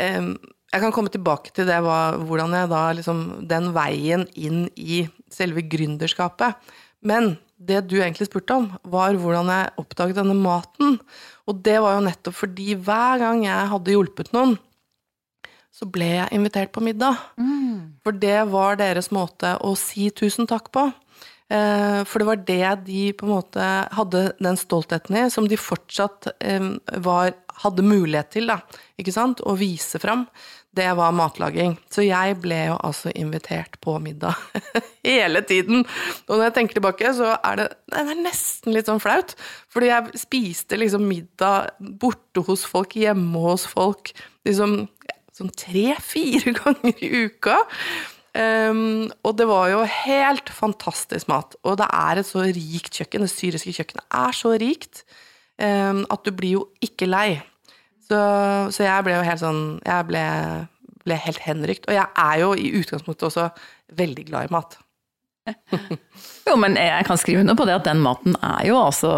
Um, 0.00 0.32
jeg 0.70 0.84
kan 0.84 0.94
komme 0.94 1.12
tilbake 1.12 1.52
til 1.52 1.66
det, 1.68 1.80
hva, 1.84 2.14
hvordan 2.22 2.54
jeg 2.54 2.68
da 2.70 2.80
liksom 2.94 3.22
Den 3.50 3.72
veien 3.74 4.26
inn 4.38 4.68
i 4.78 5.02
selve 5.32 5.64
gründerskapet. 5.66 6.56
Men 7.04 7.34
det 7.60 7.82
du 7.90 7.98
egentlig 7.98 8.28
spurte 8.30 8.56
om, 8.56 8.68
var 8.88 9.18
hvordan 9.18 9.50
jeg 9.52 9.72
oppdaget 9.82 10.20
denne 10.20 10.36
maten. 10.38 10.96
Og 11.50 11.60
det 11.66 11.76
var 11.82 11.98
jo 11.98 12.06
nettopp 12.06 12.38
fordi 12.38 12.76
hver 12.78 13.20
gang 13.20 13.44
jeg 13.44 13.70
hadde 13.74 13.96
hjulpet 13.96 14.32
noen, 14.36 14.56
så 15.80 15.88
ble 15.88 16.10
jeg 16.18 16.36
invitert 16.36 16.74
på 16.74 16.82
middag. 16.84 17.16
Mm. 17.40 17.96
For 18.04 18.16
det 18.20 18.42
var 18.52 18.76
deres 18.80 19.08
måte 19.14 19.54
å 19.64 19.72
si 19.78 20.10
tusen 20.12 20.48
takk 20.50 20.68
på. 20.74 20.90
Eh, 21.50 22.02
for 22.04 22.20
det 22.20 22.28
var 22.28 22.42
det 22.46 22.70
de 22.86 23.04
på 23.16 23.26
en 23.26 23.32
måte 23.32 23.68
hadde 23.96 24.26
den 24.38 24.60
stoltheten 24.60 25.16
i, 25.22 25.26
som 25.32 25.48
de 25.48 25.58
fortsatt 25.58 26.28
var, 27.02 27.32
hadde 27.64 27.86
mulighet 27.86 28.32
til 28.36 28.52
da, 28.52 28.60
ikke 29.00 29.14
sant? 29.16 29.42
å 29.42 29.56
vise 29.58 30.00
fram. 30.02 30.28
det 30.70 30.86
var 30.94 31.10
matlaging. 31.10 31.72
Så 31.90 32.04
jeg 32.06 32.36
ble 32.44 32.60
jo 32.68 32.76
altså 32.78 33.10
invitert 33.18 33.74
på 33.82 33.96
middag 33.98 34.38
hele 35.08 35.42
tiden. 35.42 35.82
Og 36.28 36.36
når 36.36 36.44
jeg 36.44 36.54
tenker 36.60 36.78
tilbake, 36.78 37.10
så 37.16 37.32
er 37.34 37.58
det, 37.58 37.66
det 37.90 38.04
er 38.04 38.20
nesten 38.22 38.76
litt 38.76 38.86
sånn 38.86 39.02
flaut. 39.02 39.34
Fordi 39.74 39.90
jeg 39.90 40.22
spiste 40.22 40.78
liksom 40.78 41.08
middag 41.10 41.72
borte 41.80 42.44
hos 42.46 42.62
folk, 42.70 42.94
hjemme 42.94 43.42
hos 43.48 43.66
folk, 43.66 44.12
liksom 44.46 44.84
sånn 45.40 45.52
tre-fire 45.58 46.54
ganger 46.60 47.04
i 47.04 47.26
uka. 47.26 47.58
Um, 48.30 49.08
og 49.26 49.34
det 49.40 49.48
var 49.50 49.72
jo 49.72 49.80
helt 49.82 50.50
fantastisk 50.54 51.30
mat. 51.30 51.56
Og 51.66 51.80
det 51.80 51.88
er 51.90 52.20
et 52.20 52.28
så 52.28 52.44
rikt 52.46 53.00
kjøkken. 53.00 53.26
Det 53.26 53.32
syriske 53.32 53.74
kjøkkenet 53.74 54.06
er 54.20 54.36
så 54.36 54.54
rikt 54.60 55.02
um, 55.58 56.04
at 56.06 56.22
du 56.26 56.30
blir 56.34 56.60
jo 56.60 56.66
ikke 56.84 57.10
lei. 57.10 57.40
Så, 58.06 58.20
så, 58.74 58.84
jeg 58.86 59.06
ble 59.06 59.14
jo 59.14 59.22
helt 59.22 59.38
sånn 59.38 59.60
Jeg 59.86 60.06
ble, 60.08 60.22
ble, 61.04 61.18
helt 61.26 61.42
henrykt. 61.44 61.90
Og 61.90 61.94
jeg 61.94 62.06
er 62.06 62.40
jo 62.42 62.54
i 62.54 62.72
utgangspunktet 62.80 63.28
også 63.30 63.50
veldig 63.98 64.26
glad 64.30 64.48
i 64.48 64.54
mat. 64.54 64.78
jo, 66.46 66.54
men 66.60 66.76
jeg 66.78 67.06
kan 67.08 67.18
skrive 67.18 67.42
under 67.42 67.56
på 67.58 67.66
det 67.66 67.80
at 67.80 67.86
den 67.88 68.02
maten 68.04 68.38
er 68.38 68.66
jo 68.70 68.78
altså 68.78 69.14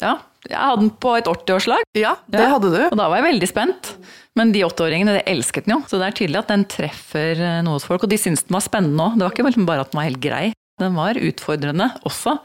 Ja. 0.00 0.18
Jeg 0.48 0.56
hadde 0.56 0.86
den 0.86 0.92
på 1.02 1.12
et 1.18 1.28
80-årslag. 1.28 1.84
Ja, 1.98 2.14
det 2.30 2.40
ja, 2.40 2.50
hadde 2.54 2.72
du. 2.72 2.80
Og 2.86 2.96
da 2.96 3.08
var 3.12 3.20
jeg 3.20 3.28
veldig 3.28 3.48
spent. 3.50 3.92
Men 4.38 4.54
de 4.54 4.62
åtteåringene 4.64 5.18
det 5.18 5.24
elsket 5.28 5.66
den 5.66 5.74
jo, 5.74 5.80
så 5.90 5.98
det 6.00 6.06
er 6.06 6.16
tydelig 6.16 6.38
at 6.40 6.52
den 6.52 6.64
treffer 6.70 7.40
eh, 7.44 7.60
noe 7.66 7.76
hos 7.76 7.86
folk. 7.88 8.06
Og 8.06 8.12
de 8.12 8.18
syntes 8.20 8.46
den 8.46 8.56
var 8.56 8.64
spennende 8.64 9.08
òg. 9.10 9.18
Det 9.18 9.26
var 9.26 9.34
ikke 9.36 9.66
bare 9.68 9.84
at 9.84 9.92
den 9.92 10.00
var 10.00 10.08
helt 10.08 10.22
grei. 10.22 10.44
Den 10.80 10.96
var 10.96 11.18
utfordrende 11.20 11.90
også. 12.08 12.38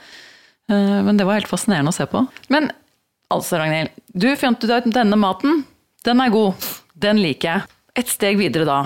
Eh, 0.72 0.98
men 1.08 1.22
det 1.22 1.28
var 1.30 1.40
helt 1.40 1.52
fascinerende 1.52 1.94
å 1.94 1.98
se 1.98 2.10
på. 2.10 2.26
Men 2.52 2.74
Altså, 3.34 3.58
Ragnhild, 3.58 3.90
du 4.14 4.28
fant 4.38 4.62
ut 4.62 4.74
at 4.74 4.86
denne 4.94 5.18
maten, 5.18 5.64
den 6.06 6.22
er 6.22 6.34
god. 6.34 6.68
Den 6.94 7.20
liker 7.22 7.50
jeg. 7.50 7.72
Et 7.98 8.12
steg 8.12 8.38
videre 8.40 8.68
da. 8.68 8.80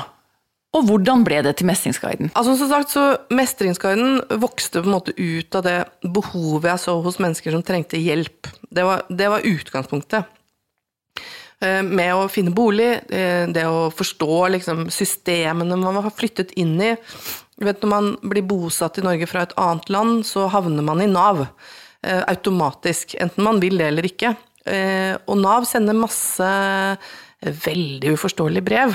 Og 0.77 0.85
hvordan 0.85 1.23
ble 1.25 1.41
det 1.45 1.55
til 1.59 1.67
Mestringsguiden? 1.67 2.29
Altså, 2.37 2.53
som 2.59 2.69
sagt, 2.69 2.93
så 2.93 3.03
Mestringsguiden 3.33 4.21
vokste 4.41 4.83
på 4.83 4.89
en 4.89 4.95
måte 4.95 5.15
ut 5.17 5.57
av 5.57 5.65
det 5.65 5.77
behovet 6.05 6.69
jeg 6.69 6.83
så 6.85 6.95
hos 7.03 7.17
mennesker 7.21 7.55
som 7.55 7.65
trengte 7.65 7.99
hjelp. 7.99 8.51
Det 8.69 8.85
var, 8.85 9.03
det 9.09 9.29
var 9.31 9.45
utgangspunktet. 9.45 10.35
Eh, 11.59 11.81
med 11.83 12.13
å 12.15 12.27
finne 12.31 12.53
bolig, 12.55 13.01
eh, 13.11 13.43
det 13.51 13.65
å 13.67 13.89
forstå 13.91 14.35
liksom, 14.55 14.85
systemene 14.93 15.75
man 15.75 15.97
har 15.99 16.13
flyttet 16.15 16.53
inn 16.55 16.77
i. 16.79 16.93
Vet, 17.59 17.81
når 17.83 17.91
man 17.91 18.07
blir 18.23 18.45
bosatt 18.47 18.97
i 18.97 19.03
Norge 19.03 19.27
fra 19.27 19.43
et 19.43 19.55
annet 19.59 19.89
land, 19.91 20.23
så 20.25 20.47
havner 20.47 20.85
man 20.85 21.01
i 21.03 21.09
Nav. 21.11 21.47
Eh, 22.01 22.23
automatisk, 22.31 23.17
enten 23.19 23.43
man 23.43 23.59
vil 23.59 23.77
det 23.77 23.89
eller 23.91 24.07
ikke. 24.07 24.35
Og 24.69 25.37
Nav 25.39 25.65
sender 25.65 25.97
masse 25.97 26.47
veldig 27.41 28.11
uforståelige 28.13 28.61
brev 28.61 28.93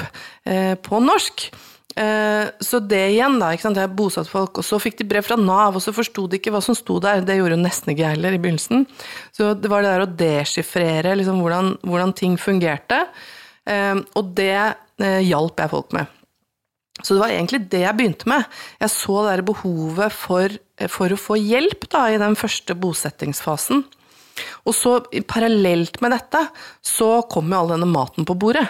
på 0.84 1.00
norsk. 1.02 1.48
Så 1.94 2.80
det 2.82 2.98
igjen, 3.12 3.36
da. 3.38 3.52
ikke 3.54 3.68
sant, 3.68 3.78
Jeg 3.78 3.92
bosatt 3.94 4.26
folk, 4.26 4.58
og 4.58 4.66
så 4.66 4.80
fikk 4.82 4.96
de 4.98 5.06
brev 5.06 5.22
fra 5.22 5.36
Nav, 5.38 5.76
og 5.78 5.82
så 5.84 5.92
forsto 5.94 6.24
de 6.26 6.40
ikke 6.40 6.50
hva 6.50 6.58
som 6.64 6.74
sto 6.74 6.96
der. 6.98 7.22
Det 7.22 7.36
gjorde 7.38 7.54
jo 7.54 7.60
nesten 7.62 7.92
ikke 7.92 8.02
jeg 8.02 8.16
heller 8.16 8.34
i 8.34 8.40
begynnelsen. 8.42 8.82
Så 9.30 9.52
det 9.54 9.70
var 9.70 9.84
det 9.84 9.92
der 9.92 10.02
å 10.02 10.10
deschiffrere 10.24 11.14
liksom, 11.20 11.38
hvordan, 11.44 11.76
hvordan, 11.86 12.16
ting 12.18 12.34
fungerte. 12.40 12.98
Og 14.18 14.34
det 14.34 14.58
hjalp 14.98 15.62
jeg 15.62 15.74
folk 15.76 15.94
med. 15.94 16.10
Så 17.02 17.16
det 17.16 17.24
var 17.24 17.32
egentlig 17.34 17.64
det 17.72 17.82
jeg 17.82 17.98
begynte 17.98 18.28
med. 18.30 18.46
Jeg 18.82 18.92
så 18.94 19.18
det 19.24 19.32
der 19.32 19.46
behovet 19.48 20.14
for, 20.14 20.54
for 20.92 21.14
å 21.14 21.18
få 21.18 21.38
hjelp 21.40 21.88
da, 21.90 22.06
i 22.10 22.20
den 22.22 22.36
første 22.38 22.76
bosettingsfasen. 22.78 23.82
Og 24.66 24.74
så 24.74 24.98
parallelt 25.30 26.00
med 26.02 26.14
dette, 26.14 26.40
så 26.82 27.18
kom 27.30 27.50
jo 27.50 27.60
all 27.60 27.74
denne 27.74 27.90
maten 27.90 28.26
på 28.26 28.36
bordet. 28.38 28.66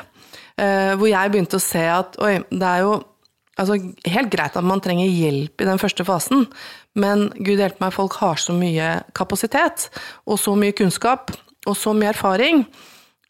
Eh, 0.56 0.94
hvor 0.94 1.08
jeg 1.10 1.32
begynte 1.32 1.58
å 1.58 1.62
se 1.62 1.82
at 1.90 2.16
oi, 2.22 2.36
det 2.48 2.68
er 2.68 2.84
jo 2.84 2.96
altså, 3.56 3.78
helt 4.10 4.32
greit 4.32 4.56
at 4.56 4.66
man 4.66 4.82
trenger 4.84 5.10
hjelp 5.10 5.60
i 5.60 5.68
den 5.68 5.80
første 5.82 6.06
fasen, 6.06 6.46
men 6.94 7.28
gud 7.40 7.58
hjelpe 7.58 7.82
meg, 7.82 7.94
folk 7.96 8.18
har 8.22 8.40
så 8.40 8.56
mye 8.56 8.96
kapasitet, 9.16 9.88
og 10.26 10.40
så 10.40 10.56
mye 10.58 10.76
kunnskap, 10.76 11.34
og 11.64 11.78
så 11.78 11.94
mye 11.96 12.12
erfaring 12.12 12.66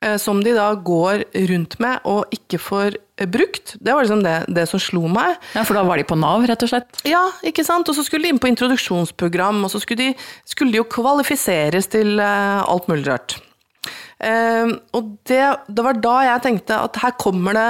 Eh, 0.04 0.16
som 0.20 0.42
de 0.44 0.52
da 0.56 0.68
går 0.74 1.24
rundt 1.48 1.78
med 1.82 2.04
og 2.08 2.34
ikke 2.34 2.60
får 2.60 2.98
eh, 3.16 3.28
brukt. 3.30 3.76
Det 3.80 3.94
var 3.94 4.04
liksom 4.04 4.24
det, 4.26 4.36
det, 4.56 4.66
som 4.68 4.82
slo 4.82 5.06
meg. 5.08 5.38
Ja, 5.54 5.64
For 5.64 5.78
da 5.78 5.84
var 5.86 6.00
de 6.00 6.06
på 6.08 6.18
Nav, 6.18 6.44
rett 6.48 6.64
og 6.66 6.72
slett? 6.72 7.00
Ja, 7.08 7.22
ikke 7.46 7.64
sant. 7.66 7.88
Og 7.88 7.96
så 7.96 8.04
skulle 8.06 8.26
de 8.26 8.34
inn 8.34 8.42
på 8.42 8.50
introduksjonsprogram, 8.50 9.62
og 9.64 9.72
så 9.72 9.80
skulle 9.82 10.10
de, 10.10 10.28
skulle 10.48 10.74
de 10.74 10.82
jo 10.82 10.88
kvalifiseres 10.92 11.88
til 11.94 12.18
eh, 12.20 12.62
alt 12.62 12.90
mulig 12.90 13.08
rart. 13.08 13.38
Uh, 14.24 14.78
og 14.96 15.08
det, 15.28 15.42
det, 15.68 15.82
var 15.84 15.98
da 16.00 16.12
jeg 16.24 16.42
tenkte 16.44 16.76
at 16.86 16.96
her 17.02 17.12
kommer 17.20 17.56
det 17.58 17.66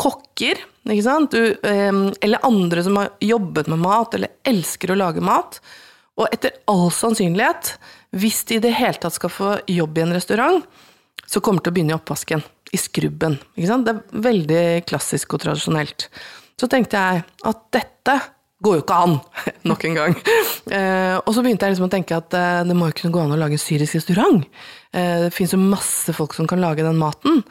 kokker, 0.00 0.62
ikke 0.94 1.04
sant, 1.04 1.34
du, 1.34 1.54
um, 1.68 2.02
eller 2.24 2.46
andre 2.46 2.84
som 2.86 2.96
har 3.00 3.12
jobbet 3.20 3.68
med 3.68 3.82
mat, 3.82 4.14
eller 4.16 4.32
elsker 4.48 4.92
å 4.92 4.98
lage 4.98 5.24
mat. 5.24 5.60
Og 6.18 6.26
etter 6.32 6.56
all 6.70 6.88
sannsynlighet, 6.94 7.74
hvis 8.16 8.42
de 8.48 8.58
i 8.58 8.62
det 8.64 8.74
hele 8.78 8.98
tatt 9.00 9.16
skal 9.16 9.32
få 9.32 9.50
jobb 9.68 9.98
i 9.98 10.06
en 10.06 10.16
restaurant, 10.16 10.64
så 11.28 11.42
kommer 11.44 11.62
til 11.62 11.72
å 11.72 11.76
begynne 11.76 11.94
i 11.94 11.98
oppvasken. 11.98 12.42
I 12.72 12.80
skrubben. 12.80 13.38
Ikke 13.56 13.68
sant? 13.70 13.86
Det 13.86 13.94
er 13.94 14.24
veldig 14.28 14.64
klassisk 14.88 15.36
og 15.36 15.44
tradisjonelt. 15.44 16.08
Så 16.60 16.68
tenkte 16.68 17.00
jeg 17.00 17.22
at 17.48 17.62
dette 17.72 18.16
går 18.64 18.78
jo 18.78 18.82
ikke 18.82 18.98
an, 19.04 19.14
nok 19.70 19.84
en 19.86 19.96
gang. 19.98 20.16
Eh, 20.74 21.16
og 21.20 21.30
så 21.34 21.44
begynte 21.44 21.66
jeg 21.66 21.76
liksom 21.76 21.86
å 21.86 21.92
tenke 21.92 22.18
at 22.18 22.34
eh, 22.34 22.64
det 22.66 22.76
må 22.76 22.88
jo 22.90 22.96
kunne 22.98 23.14
gå 23.14 23.22
an 23.22 23.34
å 23.36 23.38
lage 23.38 23.54
en 23.54 23.62
syrisk 23.62 23.98
restaurant. 24.00 24.42
Eh, 24.90 25.14
det 25.24 25.30
finnes 25.36 25.54
jo 25.54 25.60
masse 25.62 26.14
folk 26.16 26.34
som 26.34 26.48
kan 26.50 26.60
lage 26.62 26.86
den 26.86 26.98
maten. 26.98 27.44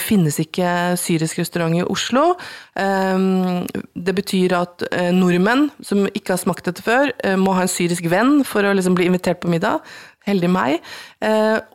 Finnes 0.00 0.36
ikke 0.42 0.98
syrisk 1.00 1.40
restaurant 1.40 1.78
i 1.78 1.84
Oslo. 1.86 2.34
Det 2.76 4.14
betyr 4.16 4.54
at 4.58 4.84
nordmenn 5.14 5.68
som 5.86 6.04
ikke 6.10 6.34
har 6.34 6.42
smakt 6.42 6.68
dette 6.68 6.84
før, 6.84 7.12
må 7.40 7.54
ha 7.56 7.64
en 7.64 7.72
syrisk 7.72 8.08
venn 8.12 8.40
for 8.46 8.66
å 8.66 8.74
liksom 8.76 8.98
bli 8.98 9.08
invitert 9.08 9.40
på 9.42 9.50
middag. 9.52 9.80
Heldig 10.28 10.50
meg. 10.52 10.80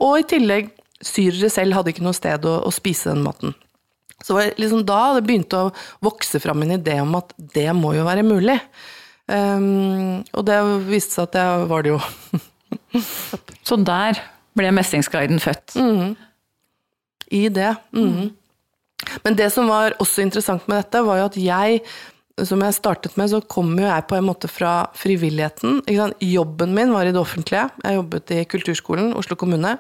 og 0.04 0.20
i 0.20 0.28
tillegg 0.36 0.74
syrere 1.06 1.50
selv 1.54 1.80
hadde 1.80 1.94
ikke 1.94 2.06
noe 2.06 2.18
sted 2.18 2.46
å, 2.46 2.60
å 2.68 2.74
spise 2.74 3.14
den 3.14 3.26
maten. 3.26 3.56
Så 4.26 4.34
det 4.34 4.38
var 4.40 4.62
liksom 4.62 4.86
da 4.90 5.00
det 5.14 5.26
begynte 5.28 5.60
å 5.68 5.74
vokse 6.06 6.42
fram 6.42 6.64
en 6.66 6.80
idé 6.80 6.98
om 7.04 7.14
at 7.20 7.34
det 7.38 7.68
må 7.78 7.94
jo 7.94 8.08
være 8.08 8.26
mulig. 8.26 8.58
Um, 9.30 10.24
og 10.34 10.46
det 10.48 10.58
viste 10.88 11.20
seg 11.20 11.28
at 11.28 11.36
det 11.38 11.46
var 11.70 11.86
det 11.86 11.94
jo. 11.94 12.00
Så 13.68 13.78
der 13.86 14.18
ble 14.58 14.72
Mestringsguiden 14.74 15.42
født? 15.44 15.76
Mm. 15.78 16.16
I 17.38 17.44
det. 17.54 17.76
Mm. 17.94 18.34
Men 19.26 19.38
det 19.38 19.52
som 19.54 19.70
var 19.70 19.98
også 20.02 20.24
interessant 20.26 20.66
med 20.70 20.80
dette, 20.82 21.04
var 21.06 21.20
jo 21.20 21.28
at 21.30 21.38
jeg, 21.42 21.82
som 22.50 22.66
jeg 22.66 22.78
startet 22.78 23.18
med, 23.20 23.30
så 23.30 23.44
kom 23.46 23.76
jo 23.78 23.86
jeg 23.86 24.08
på 24.10 24.18
en 24.18 24.26
måte 24.26 24.50
fra 24.50 24.88
frivilligheten. 24.98 25.84
Jobben 26.24 26.74
min 26.78 26.94
var 26.96 27.06
i 27.06 27.14
det 27.14 27.22
offentlige. 27.22 27.68
Jeg 27.84 28.00
jobbet 28.00 28.34
i 28.34 28.42
kulturskolen, 28.56 29.14
Oslo 29.18 29.38
kommune. 29.38 29.78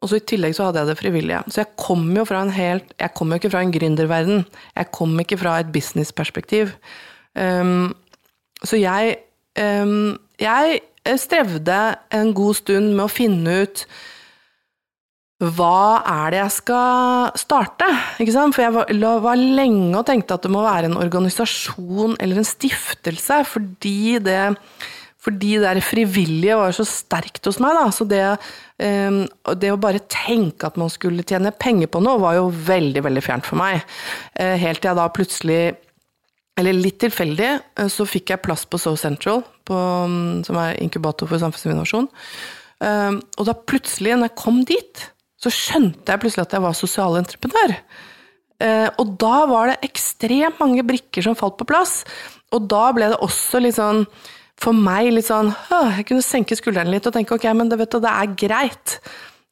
Og 0.00 0.08
så 0.08 0.16
I 0.16 0.26
tillegg 0.32 0.54
så 0.56 0.68
hadde 0.68 0.82
jeg 0.82 0.90
det 0.90 0.98
frivillige. 1.00 1.40
Så 1.52 1.62
jeg 1.62 1.72
kom 1.80 2.06
jo 2.16 2.24
fra 2.28 2.44
en 2.44 2.52
helt 2.54 2.94
Jeg 2.96 3.12
kom 3.16 3.32
jo 3.32 3.40
ikke 3.40 3.52
fra 3.52 3.64
en 3.64 3.74
gründerverden. 3.74 4.46
Jeg 4.76 4.92
kom 4.96 5.18
ikke 5.20 5.38
fra 5.40 5.58
et 5.60 5.72
businessperspektiv. 5.72 6.72
Um, 7.36 7.92
så 8.64 8.80
jeg 8.80 9.16
um, 9.60 10.18
Jeg 10.40 10.80
strevde 11.20 11.80
en 12.12 12.32
god 12.34 12.54
stund 12.60 12.94
med 12.94 13.04
å 13.06 13.12
finne 13.12 13.60
ut 13.64 13.84
hva 15.40 16.02
er 16.04 16.34
det 16.34 16.40
jeg 16.42 16.52
skal 16.58 17.30
starte? 17.40 17.86
For 18.18 18.60
jeg 18.60 18.74
var, 18.74 18.90
var, 19.24 19.40
lenge 19.40 19.96
og 19.96 20.04
tenkte 20.04 20.36
at 20.36 20.44
det 20.44 20.50
må 20.52 20.60
være 20.66 20.90
en 20.90 20.98
organisasjon 21.00 22.18
eller 22.20 22.42
en 22.42 22.48
stiftelse, 22.48 23.38
fordi 23.48 24.18
det 24.20 24.42
fordi 25.20 25.58
det 25.58 25.66
der 25.66 25.82
frivillige 25.84 26.56
var 26.56 26.72
så 26.72 26.86
sterkt 26.88 27.44
hos 27.48 27.58
meg. 27.60 27.76
Da. 27.76 27.90
Så 27.92 28.06
det, 28.08 28.22
um, 28.80 29.20
det, 29.60 29.72
å 29.72 29.80
bare 29.80 30.00
tenke 30.08 30.70
at 30.70 30.78
man 30.80 30.92
skulle 30.92 31.26
tjene 31.28 31.52
penger 31.52 31.90
på 31.92 32.00
noe, 32.04 32.20
var 32.22 32.38
jo 32.38 32.48
veldig, 32.48 33.04
veldig 33.04 33.24
fjernt 33.24 33.48
for 33.48 33.60
meg. 33.60 33.84
Uh, 34.38 34.56
helt 34.60 34.80
til 34.80 34.90
jeg 34.90 35.00
da 35.00 35.08
plutselig, 35.12 35.60
eller 36.60 36.76
litt 36.76 37.00
tilfeldig, 37.04 37.50
uh, 37.82 37.88
så 37.92 38.08
fikk 38.08 38.32
jeg 38.32 38.44
plass 38.46 38.64
på 38.64 38.80
So 38.80 38.94
Central, 39.00 39.44
på, 39.68 39.76
um, 39.76 40.40
som 40.46 40.60
er 40.62 40.80
inkubator 40.80 41.28
for 41.28 41.42
samfunnsinnovasjon. 41.42 42.08
Um, 42.80 43.20
og 43.36 43.50
da 43.50 43.58
plutselig, 43.60 44.16
når 44.16 44.30
jeg 44.30 44.40
kom 44.40 44.64
dit, 44.64 45.06
så 45.40 45.52
skjønte 45.52 46.08
jeg 46.08 46.22
plutselig 46.22 46.48
at 46.48 46.56
jeg 46.56 46.64
var 46.64 46.80
sosialentreprenør. 46.80 47.76
Uh, 48.60 48.88
og 49.00 49.16
da 49.20 49.36
var 49.48 49.68
det 49.68 49.80
ekstremt 49.84 50.60
mange 50.60 50.84
brikker 50.88 51.24
som 51.24 51.36
falt 51.36 51.60
på 51.60 51.68
plass. 51.68 52.02
Og 52.56 52.64
da 52.72 52.88
ble 52.96 53.12
det 53.12 53.20
også 53.20 53.60
litt 53.60 53.76
sånn 53.76 54.06
for 54.60 54.76
meg 54.76 55.10
litt 55.14 55.28
sånn 55.28 55.50
Jeg 55.70 56.06
kunne 56.08 56.24
senke 56.24 56.56
skuldrene 56.58 56.92
litt 56.92 57.06
og 57.08 57.14
tenke 57.16 57.36
ok, 57.36 57.46
men 57.56 57.70
det, 57.70 57.78
vet 57.80 57.92
du, 57.94 58.00
det 58.04 58.12
er 58.12 58.34
greit. 58.38 58.96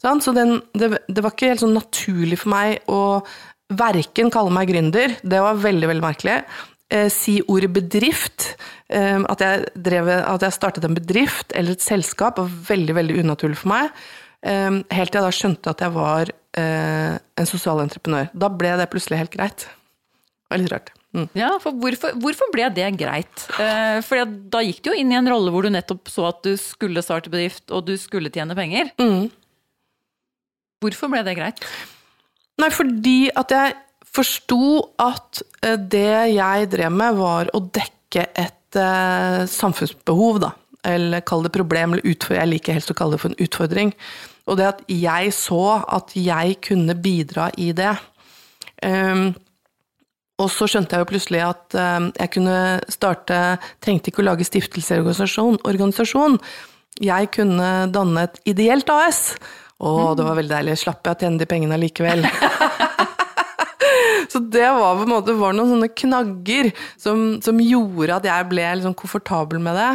Sånn? 0.03 0.23
Så 0.23 0.35
den, 0.37 0.59
det, 0.79 0.93
det, 1.09 1.23
var 1.25 1.35
ikke 1.35 1.53
helt 1.53 1.65
sånn 1.65 1.77
naturlig 1.77 2.41
for 2.43 2.53
meg 2.55 2.91
å 2.93 3.03
verken 3.79 4.33
kalle 4.33 4.53
meg 4.55 4.71
gründer, 4.71 5.17
det 5.21 5.41
var 5.45 5.59
veldig, 5.61 5.89
veldig 5.91 6.05
merkelig. 6.05 6.39
Eh, 6.89 7.09
si 7.13 7.37
ordet 7.53 7.71
bedrift. 7.75 8.55
Eh, 8.89 9.19
at, 9.21 9.45
jeg 9.45 9.73
drev, 9.89 10.09
at 10.23 10.47
jeg 10.47 10.57
startet 10.57 10.87
en 10.89 10.97
bedrift 10.97 11.53
eller 11.57 11.77
et 11.77 11.85
selskap 11.85 12.41
var 12.41 12.55
veldig, 12.71 12.97
veldig 13.01 13.19
unaturlig 13.25 13.61
for 13.61 13.73
meg. 13.75 13.91
Eh, 14.41 14.81
helt 14.95 15.13
til 15.13 15.21
jeg 15.21 15.27
da 15.27 15.35
skjønte 15.35 15.75
at 15.75 15.85
jeg 15.85 15.97
var 15.97 16.33
eh, 16.33 17.19
en 17.19 17.51
sosial 17.51 17.85
entreprenør. 17.85 18.31
Da 18.33 18.53
ble 18.53 18.77
det 18.81 18.89
plutselig 18.93 19.21
helt 19.25 19.35
greit. 19.35 19.69
Veldig 20.53 20.73
rart. 20.73 20.98
Mm. 21.17 21.25
Ja, 21.39 21.55
for 21.63 21.73
hvorfor, 21.81 22.13
hvorfor 22.21 22.51
ble 22.53 22.67
det 22.77 22.89
greit? 23.01 23.45
Eh, 23.57 23.99
for 24.05 24.29
da 24.53 24.61
gikk 24.65 24.83
du 24.85 24.91
jo 24.91 24.99
inn 25.01 25.13
i 25.15 25.17
en 25.17 25.31
rolle 25.31 25.53
hvor 25.55 25.65
du 25.65 25.73
nettopp 25.73 26.11
så 26.13 26.29
at 26.29 26.43
du 26.45 26.53
skulle 26.61 27.05
starte 27.05 27.33
bedrift, 27.33 27.65
og 27.73 27.87
du 27.89 27.95
skulle 28.01 28.33
tjene 28.35 28.57
penger. 28.59 28.93
Mm. 29.01 29.31
Hvorfor 30.85 31.11
ble 31.13 31.25
det 31.27 31.39
greit? 31.39 31.65
Nei, 32.61 32.71
fordi 32.75 33.31
at 33.39 33.55
jeg 33.55 33.77
forsto 34.09 34.61
at 35.01 35.43
eh, 35.65 35.79
det 35.81 36.35
jeg 36.35 36.71
drev 36.75 36.95
med, 36.95 37.19
var 37.19 37.53
å 37.57 37.63
dekke 37.63 38.29
et 38.37 38.79
eh, 38.79 39.43
samfunnsbehov, 39.49 40.43
da. 40.45 40.53
Eller 40.89 41.25
kall 41.27 41.43
det 41.45 41.55
problem, 41.57 41.97
eller 41.97 42.07
utfordring. 42.07 42.43
Jeg 42.43 42.53
liker 42.53 42.77
helst 42.77 42.93
å 42.93 42.97
kalle 42.99 43.17
det 43.17 43.25
for 43.25 43.33
en 43.33 43.45
utfordring. 43.45 43.97
Og 44.49 44.61
det 44.61 44.69
at 44.69 44.85
jeg 44.93 45.33
så 45.37 45.65
at 45.83 46.15
jeg 46.17 46.61
kunne 46.65 46.97
bidra 46.97 47.49
i 47.61 47.73
det. 47.77 47.97
Um, 48.85 49.33
og 50.39 50.51
så 50.55 50.69
skjønte 50.71 50.95
jeg 50.95 51.03
jo 51.03 51.11
plutselig 51.11 51.41
at 51.43 51.75
um, 51.75 52.11
jeg 52.15 52.31
kunne 52.37 52.59
starte 52.93 53.39
Trengte 53.83 54.13
ikke 54.13 54.23
å 54.23 54.29
lage 54.29 54.47
stiftelsesorganisasjon. 54.47 55.59
Organisasjon. 55.67 56.39
Jeg 57.03 57.31
kunne 57.35 57.73
danne 57.95 58.29
et 58.29 58.39
ideelt 58.55 58.91
AS. 58.95 59.33
Å, 59.79 60.15
det 60.19 60.27
var 60.27 60.39
veldig 60.39 60.55
deilig. 60.55 60.79
Slapp 60.79 61.07
jeg 61.07 61.19
å 61.19 61.25
tjene 61.25 61.43
de 61.43 61.51
pengene 61.51 61.81
likevel. 61.83 62.27
Så 64.33 64.43
det 64.45 64.67
var 64.77 64.99
på 64.99 65.07
en 65.07 65.11
måte 65.11 65.35
var 65.39 65.55
noen 65.57 65.75
sånne 65.75 65.91
knagger 65.97 66.71
som, 67.01 67.39
som 67.43 67.61
gjorde 67.63 68.19
at 68.19 68.27
jeg 68.29 68.49
ble 68.51 68.67
liksom 68.79 68.97
komfortabel 68.99 69.63
med 69.63 69.79
det. 69.79 69.93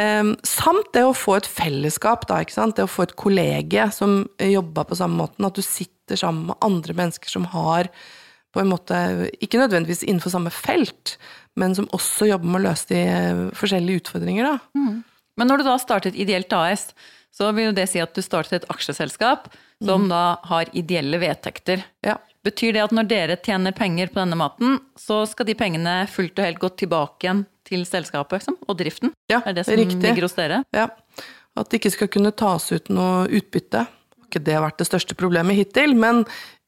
Eh, 0.00 0.32
samt 0.48 0.92
det 0.96 1.04
å 1.04 1.16
få 1.16 1.38
et 1.42 1.48
fellesskap, 1.48 2.24
da, 2.30 2.40
det 2.44 2.86
å 2.86 2.90
få 2.90 3.04
et 3.04 3.16
kollege 3.20 3.88
som 3.92 4.22
jobba 4.40 4.86
på 4.88 5.00
samme 5.00 5.26
måten. 5.26 5.48
At 5.48 5.58
du 5.58 5.64
sitter 5.64 6.20
sammen 6.20 6.52
med 6.52 6.60
andre 6.64 6.96
mennesker 7.04 7.36
som 7.36 7.48
har 7.52 7.92
på 8.54 8.62
en 8.62 8.70
måte, 8.70 9.00
ikke 9.42 9.58
nødvendigvis 9.60 10.04
innenfor 10.06 10.32
samme 10.32 10.52
felt, 10.54 11.16
men 11.58 11.74
som 11.76 11.90
også 11.94 12.30
jobber 12.30 12.50
med 12.50 12.62
å 12.62 12.64
løse 12.68 12.88
de 12.90 13.02
forskjellige 13.58 14.04
utfordringer. 14.04 14.54
Da. 14.54 14.78
Mm. 14.78 15.02
Men 15.40 15.50
når 15.50 15.60
du 15.60 15.68
da 15.68 15.76
startet 15.82 16.18
Ideelt 16.18 16.54
AS, 16.54 16.92
så 17.34 17.50
vil 17.54 17.70
jo 17.70 17.74
det 17.74 17.88
si 17.90 18.02
at 18.02 18.14
du 18.14 18.22
startet 18.22 18.60
et 18.62 18.68
aksjeselskap 18.70 19.48
som 19.82 20.04
mm. 20.04 20.10
da 20.12 20.22
har 20.46 20.70
ideelle 20.78 21.18
vedtekter. 21.18 21.82
Ja. 22.06 22.20
Betyr 22.46 22.76
det 22.76 22.84
at 22.84 22.94
når 22.94 23.08
dere 23.10 23.36
tjener 23.42 23.74
penger 23.74 24.12
på 24.12 24.20
denne 24.20 24.38
maten, 24.38 24.78
så 25.00 25.24
skal 25.26 25.48
de 25.48 25.56
pengene 25.58 26.04
fullt 26.10 26.38
og 26.38 26.46
helt 26.46 26.62
gå 26.62 26.70
tilbake 26.84 27.26
igjen 27.26 27.42
til 27.66 27.82
selskapet 27.88 28.42
liksom, 28.42 28.58
og 28.68 28.78
driften? 28.78 29.14
Ja, 29.32 29.40
er 29.42 29.56
det 29.56 29.66
som 29.66 29.78
riktig. 29.80 30.02
ligger 30.04 30.28
hos 30.28 30.36
dere? 30.38 30.62
Ja. 30.76 30.90
At 31.58 31.70
det 31.70 31.80
ikke 31.80 31.94
skal 31.96 32.10
kunne 32.12 32.34
tas 32.36 32.68
ut 32.74 32.90
noe 32.92 33.24
utbytte. 33.26 33.86
Ikke 34.26 34.42
det 34.44 34.56
har 34.56 34.64
vært 34.66 34.82
det 34.82 34.88
største 34.90 35.16
problemet 35.18 35.58
hittil, 35.58 35.96
men 35.98 36.22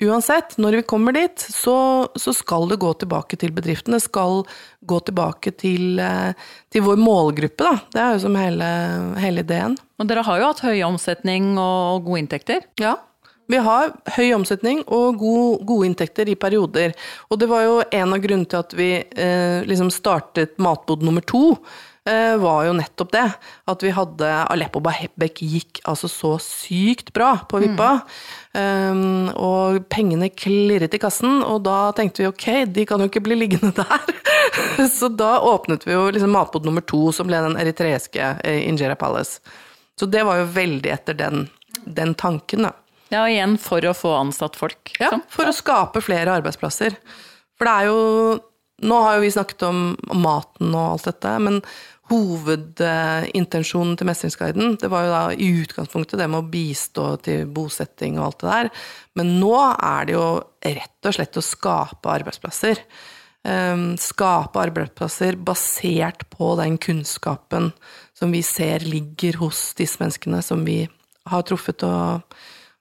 uansett, 0.04 0.56
når 0.60 0.80
vi 0.80 0.86
kommer 0.88 1.16
dit, 1.16 1.40
så, 1.40 1.76
så 2.18 2.34
skal 2.36 2.68
det 2.68 2.80
gå 2.82 2.92
tilbake 3.00 3.38
til 3.40 3.54
bedriften. 3.56 3.96
Det 3.96 4.04
skal 4.04 4.42
gå 4.86 5.00
tilbake 5.08 5.52
til, 5.56 5.98
eh, 6.02 6.32
til 6.72 6.84
vår 6.86 7.00
målgruppe, 7.00 7.64
da. 7.64 7.74
Det 7.92 8.02
er 8.02 8.14
jo 8.14 8.22
som 8.26 8.38
hele, 8.38 8.70
hele 9.22 9.44
ideen. 9.46 9.76
Og 9.96 10.08
dere 10.10 10.24
har 10.26 10.40
jo 10.40 10.48
hatt 10.52 10.64
høy 10.66 10.80
omsetning 10.86 11.54
og 11.56 12.04
gode 12.08 12.24
inntekter? 12.24 12.66
Ja, 12.80 12.98
vi 13.46 13.58
har 13.62 13.92
høy 14.16 14.32
omsetning 14.34 14.80
og 14.90 15.20
god, 15.20 15.66
gode 15.68 15.90
inntekter 15.90 16.28
i 16.28 16.38
perioder. 16.38 16.94
Og 17.30 17.38
det 17.38 17.48
var 17.50 17.62
jo 17.62 17.76
en 17.84 18.14
av 18.14 18.22
grunnene 18.22 18.50
til 18.50 18.58
at 18.58 18.74
vi 18.74 18.90
eh, 18.98 19.60
liksom 19.70 19.92
startet 19.94 20.56
Matbod 20.62 21.04
nummer 21.06 21.22
to. 21.22 21.54
Eh, 22.06 22.36
var 22.38 22.64
jo 22.68 22.74
nettopp 22.78 23.10
det. 23.12 23.24
At 23.66 23.82
vi 23.82 23.90
hadde 23.90 24.28
Aleppo 24.46 24.78
Bahebek 24.84 25.40
gikk 25.42 25.80
altså 25.90 26.06
så 26.10 26.36
sykt 26.42 27.10
bra 27.16 27.32
på 27.50 27.58
Vippa. 27.64 27.96
Mm. 27.98 28.06
Um, 28.56 29.26
og 29.36 29.82
pengene 29.92 30.30
klirret 30.32 30.94
i 30.96 31.00
kassen, 31.02 31.42
og 31.44 31.64
da 31.66 31.90
tenkte 31.98 32.22
vi 32.22 32.28
ok, 32.30 32.46
de 32.72 32.86
kan 32.88 33.02
jo 33.02 33.10
ikke 33.10 33.24
bli 33.26 33.36
liggende 33.36 33.72
der. 33.82 34.86
så 34.88 35.10
da 35.12 35.34
åpnet 35.44 35.84
vi 35.84 35.92
jo 35.92 36.06
liksom 36.14 36.32
Matbod 36.32 36.64
nummer 36.64 36.84
to, 36.86 37.10
som 37.12 37.28
ble 37.28 37.42
den 37.44 37.58
eritreiske 37.60 38.30
eh, 38.40 38.62
Injera 38.68 38.96
Palace. 38.96 39.42
Så 39.98 40.08
det 40.08 40.22
var 40.28 40.40
jo 40.40 40.50
veldig 40.54 40.92
etter 40.92 41.18
den, 41.18 41.48
den 41.84 42.14
tanken, 42.14 42.68
da. 42.68 42.72
Ja, 43.10 43.22
og 43.24 43.30
igjen 43.30 43.54
for 43.62 43.84
å 43.86 43.94
få 43.94 44.14
ansatt 44.18 44.58
folk. 44.58 44.94
Ja, 44.96 45.10
liksom. 45.10 45.26
for 45.30 45.50
å 45.50 45.54
skape 45.54 46.02
flere 46.04 46.38
arbeidsplasser. 46.38 46.96
For 47.58 47.68
det 47.68 47.74
er 47.74 47.90
jo 47.90 48.02
Nå 48.84 48.96
har 49.00 49.14
jo 49.16 49.22
vi 49.22 49.30
snakket 49.32 49.62
om 49.64 49.78
maten 50.20 50.74
og 50.76 50.98
alt 50.98 51.06
dette, 51.08 51.30
men 51.40 51.62
hovedintensjonen 52.10 53.96
til 53.98 54.08
Mestringsguiden 54.08 54.76
det 54.82 54.90
var 54.92 55.06
jo 55.06 55.12
da 55.12 55.22
i 55.34 55.50
utgangspunktet 55.62 56.20
det 56.20 56.28
med 56.30 56.42
å 56.44 56.50
bistå 56.50 57.08
til 57.26 57.46
bosetting 57.50 58.20
og 58.20 58.28
alt 58.28 58.40
det 58.42 58.50
der. 58.52 58.72
Men 59.18 59.36
nå 59.40 59.54
er 59.74 60.08
det 60.08 60.16
jo 60.16 60.26
rett 60.66 61.08
og 61.10 61.16
slett 61.16 61.40
å 61.40 61.44
skape 61.44 62.12
arbeidsplasser. 62.12 62.82
Ehm, 63.46 63.88
skape 64.00 64.62
arbeidsplasser 64.68 65.38
basert 65.38 66.28
på 66.34 66.54
den 66.60 66.78
kunnskapen 66.82 67.72
som 68.16 68.34
vi 68.34 68.42
ser 68.46 68.86
ligger 68.86 69.42
hos 69.42 69.72
disse 69.78 70.00
menneskene 70.02 70.42
som 70.46 70.64
vi 70.66 70.84
har 71.26 71.42
truffet 71.46 71.82
og 71.86 72.22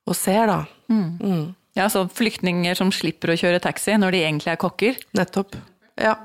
og 0.05 0.17
ser, 0.17 0.45
da. 0.49 0.59
Mm. 0.91 1.17
Mm. 1.17 1.45
Ja, 1.75 1.89
så 1.89 2.05
flyktninger 2.11 2.77
som 2.77 2.93
slipper 2.93 3.33
å 3.33 3.39
kjøre 3.39 3.61
taxi 3.63 3.97
når 3.99 4.15
de 4.15 4.21
egentlig 4.23 4.53
er 4.53 4.61
kokker? 4.61 4.99
Nettopp. 5.17 5.57
Ja. 5.99 6.15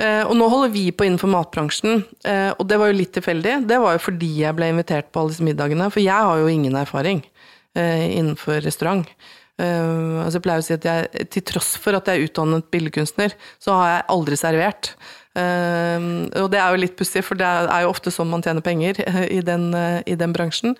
Eh, 0.00 0.22
og 0.24 0.32
nå 0.38 0.46
holder 0.48 0.72
vi 0.72 0.86
på 0.96 1.04
innenfor 1.04 1.28
matbransjen, 1.28 2.04
eh, 2.24 2.50
og 2.54 2.64
det 2.70 2.78
var 2.80 2.88
jo 2.88 2.96
litt 2.96 3.12
tilfeldig. 3.16 3.58
Det 3.68 3.80
var 3.82 3.96
jo 3.96 4.06
fordi 4.06 4.30
jeg 4.46 4.56
ble 4.56 4.70
invitert 4.72 5.10
på 5.12 5.20
alle 5.20 5.34
disse 5.34 5.44
middagene, 5.44 5.90
for 5.92 6.00
jeg 6.00 6.28
har 6.28 6.40
jo 6.40 6.48
ingen 6.48 6.78
erfaring 6.80 7.20
eh, 7.76 8.06
innenfor 8.16 8.64
restaurant. 8.64 9.08
Altså 9.60 10.38
jeg 10.38 10.44
pleier 10.46 10.62
å 10.62 10.64
si 10.64 10.72
at 10.72 10.86
jeg, 10.88 11.24
til 11.34 11.42
tross 11.50 11.74
for 11.76 11.92
at 11.92 12.06
jeg 12.08 12.16
er 12.16 12.30
utdannet 12.30 12.70
billedkunstner, 12.72 13.34
så 13.60 13.74
har 13.76 13.90
jeg 13.90 14.06
aldri 14.14 14.38
servert. 14.40 14.88
Og 15.36 16.46
det 16.54 16.62
er 16.62 16.72
jo 16.72 16.78
litt 16.80 16.94
pussig, 16.96 17.20
for 17.26 17.36
det 17.36 17.44
er 17.44 17.82
jo 17.84 17.90
ofte 17.90 18.08
sånn 18.08 18.30
man 18.32 18.40
tjener 18.40 18.64
penger 18.64 19.02
i 19.28 19.42
den, 19.44 19.68
i 20.08 20.16
den 20.16 20.32
bransjen. 20.32 20.78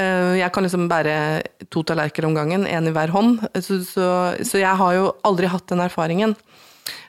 Jeg 0.00 0.48
kan 0.56 0.64
liksom 0.64 0.88
bære 0.88 1.18
to 1.68 1.84
tallerkener 1.84 2.30
om 2.30 2.38
gangen, 2.38 2.64
én 2.64 2.88
i 2.88 2.96
hver 2.96 3.12
hånd. 3.12 3.44
Så, 3.58 3.82
så, 3.84 4.08
så, 4.40 4.56
jeg 4.62 4.72
har 4.80 4.96
jo 4.96 5.10
aldri 5.28 5.52
hatt 5.52 5.68
den 5.68 5.84
erfaringen. 5.84 6.32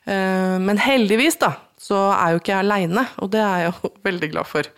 Eh, 0.06 0.56
men 0.62 0.80
heldigvis, 0.82 1.39
da, 1.41 1.54
så 1.82 2.08
er 2.15 2.34
jo 2.34 2.41
ikke 2.41 2.54
jeg 2.54 2.65
aleine, 2.65 3.06
og 3.22 3.32
det 3.34 3.44
er 3.44 3.65
jeg 3.65 3.74
jo 3.74 3.91
veldig 4.10 4.32
glad 4.34 4.50
for. 4.50 4.72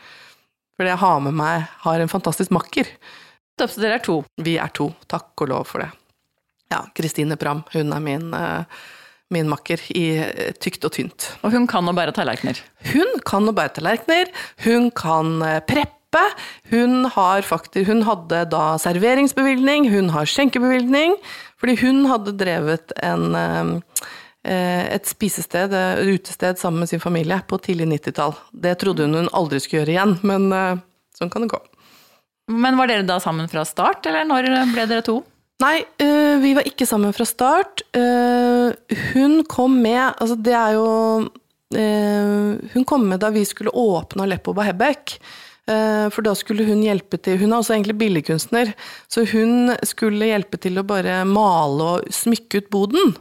Fordi 0.77 0.93
jeg 0.93 1.01
har 1.03 1.23
med 1.25 1.37
meg 1.39 1.65
har 1.85 2.03
en 2.03 2.11
fantastisk 2.11 2.53
makker. 2.53 2.91
Så 3.57 3.81
dere 3.81 3.97
er 3.97 4.05
to? 4.05 4.19
Vi 4.45 4.59
er 4.61 4.69
to. 4.77 4.91
Takk 5.09 5.33
og 5.41 5.49
lov 5.49 5.65
for 5.71 5.81
det. 5.81 5.89
Ja, 6.69 6.83
Kristine 6.97 7.37
Pram, 7.39 7.63
hun 7.73 7.95
er 7.95 8.03
min, 8.03 8.29
eh, 8.37 8.85
min 9.33 9.49
makker 9.49 9.81
i 9.97 10.05
tykt 10.61 10.85
og 10.85 10.93
tynt. 10.95 11.31
Og 11.41 11.55
hun 11.55 11.65
kan 11.67 11.87
å 11.89 11.95
bære 11.95 12.13
tallerkener? 12.15 12.59
Hun 12.93 13.17
kan 13.27 13.47
å 13.49 13.55
bære 13.55 13.79
tallerkener. 13.79 14.29
Hun 14.67 14.91
kan 14.95 15.41
preppe 15.67 15.95
hun, 16.69 17.09
faktisk, 17.43 17.87
hun 17.87 18.03
hadde 18.07 18.45
da 18.51 18.77
serveringsbevilgning, 18.79 19.89
hun 19.91 20.09
har 20.09 20.25
skjenkebevilgning, 20.25 21.17
fordi 21.59 21.77
hun 21.81 22.05
hadde 22.05 22.37
drevet 22.37 22.91
en, 23.03 23.35
eh, 23.35 24.07
et 24.47 25.09
spisested, 25.09 25.73
et 25.73 26.03
utested, 26.07 26.59
sammen 26.59 26.83
med 26.83 26.91
sin 26.91 27.03
familie 27.03 27.39
på 27.47 27.59
tidlig 27.63 27.87
90-tall. 27.91 28.35
Det 28.51 28.75
trodde 28.81 29.07
hun 29.07 29.17
hun 29.19 29.31
aldri 29.35 29.59
skulle 29.63 29.83
gjøre 29.83 29.95
igjen, 29.95 30.13
men 30.27 30.51
eh, 30.55 30.83
sånn 31.17 31.31
kan 31.33 31.45
det 31.45 31.51
gå. 31.51 31.59
Men 32.53 32.77
var 32.79 32.87
dere 32.87 33.03
da 33.07 33.19
sammen 33.19 33.49
fra 33.51 33.65
start, 33.67 34.07
eller 34.07 34.27
når 34.27 34.47
ble 34.71 34.85
dere 34.87 35.03
to? 35.05 35.19
Nei, 35.63 35.81
eh, 35.99 36.37
vi 36.43 36.53
var 36.55 36.69
ikke 36.69 36.87
sammen 36.87 37.15
fra 37.17 37.25
start. 37.27 37.81
Hun 39.13 39.41
kom 39.49 39.79
med 39.81 40.13
Altså, 40.21 40.35
det 40.37 40.53
er 40.53 40.75
jo 40.77 40.85
Hun 41.73 42.85
kom 42.87 43.07
med 43.09 43.19
da 43.19 43.31
vi 43.33 43.41
skulle 43.43 43.73
åpne 43.73 44.23
Aleppo 44.23 44.53
Bahebek. 44.55 45.17
Eh, 45.67 46.07
for 46.13 46.23
da 46.23 46.31
skulle 46.37 46.63
hun 46.67 46.79
hjelpe 46.85 47.19
til 47.19 47.41
Hun 47.41 47.51
er 47.51 47.59
også 47.59 47.75
egentlig 47.75 47.97
billedkunstner, 47.99 48.71
så 49.11 49.25
hun 49.27 49.73
skulle 49.83 50.29
hjelpe 50.29 50.59
til 50.63 50.79
å 50.79 50.85
bare 50.87 51.19
male 51.27 51.89
og 51.97 52.13
smykke 52.13 52.61
ut 52.61 52.69
boden. 52.71 53.17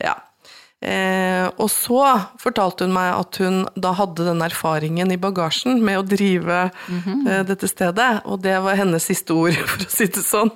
Ja. 0.00 0.16
Eh, 0.84 1.46
og 1.56 1.70
så 1.72 2.02
fortalte 2.36 2.84
hun 2.84 2.92
meg 2.92 3.14
at 3.16 3.38
hun 3.40 3.62
da 3.80 3.94
hadde 3.96 4.26
den 4.26 4.42
erfaringen 4.44 5.14
i 5.14 5.20
bagasjen 5.20 5.80
med 5.84 6.02
å 6.02 6.04
drive 6.04 6.66
mm 6.88 7.00
-hmm. 7.00 7.22
eh, 7.30 7.44
dette 7.48 7.68
stedet, 7.68 8.20
og 8.24 8.42
det 8.42 8.58
var 8.60 8.76
hennes 8.76 9.04
siste 9.04 9.32
ord, 9.32 9.54
for 9.70 9.86
å 9.86 9.88
si 9.88 10.06
det 10.06 10.22
sånn. 10.22 10.50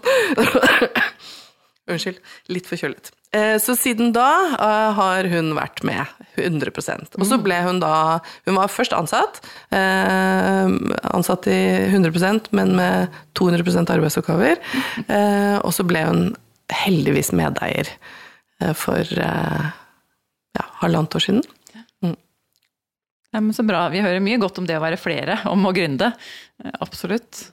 Unnskyld, 1.91 2.21
litt 2.49 2.69
forkjølet. 2.69 3.11
Eh, 3.33 3.57
så 3.63 3.77
siden 3.79 4.13
da 4.13 4.31
uh, 4.59 4.91
har 4.97 5.25
hun 5.31 5.53
vært 5.55 5.85
med 5.87 6.03
100% 6.35 7.15
Og 7.15 7.27
så 7.27 7.37
mm. 7.39 7.43
ble 7.45 7.59
hun 7.63 7.79
da 7.79 8.19
Hun 8.47 8.57
var 8.57 8.67
først 8.67 8.93
ansatt. 8.93 9.39
Uh, 9.71 10.67
ansatt 11.15 11.47
i 11.47 11.61
100% 11.95 12.51
men 12.51 12.75
med 12.75 13.09
200 13.39 13.87
arbeidsoppgaver. 13.87 14.59
Uh, 15.07 15.63
og 15.63 15.71
så 15.75 15.87
ble 15.87 16.03
hun 16.09 16.25
heldigvis 16.71 17.33
medeier 17.33 17.87
for 18.75 19.07
ja, 20.59 20.67
halvannet 20.83 21.17
år 21.17 21.25
siden. 21.25 21.43
Mm. 22.03 22.17
Ja, 23.31 23.43
så 23.55 23.65
bra. 23.67 23.87
Vi 23.93 24.03
hører 24.03 24.23
mye 24.25 24.41
godt 24.43 24.59
om 24.61 24.67
det 24.69 24.79
å 24.79 24.83
være 24.83 25.01
flere, 25.01 25.39
om 25.51 25.67
å 25.69 25.75
gründe. 25.75 26.11
Absolutt. 26.83 27.45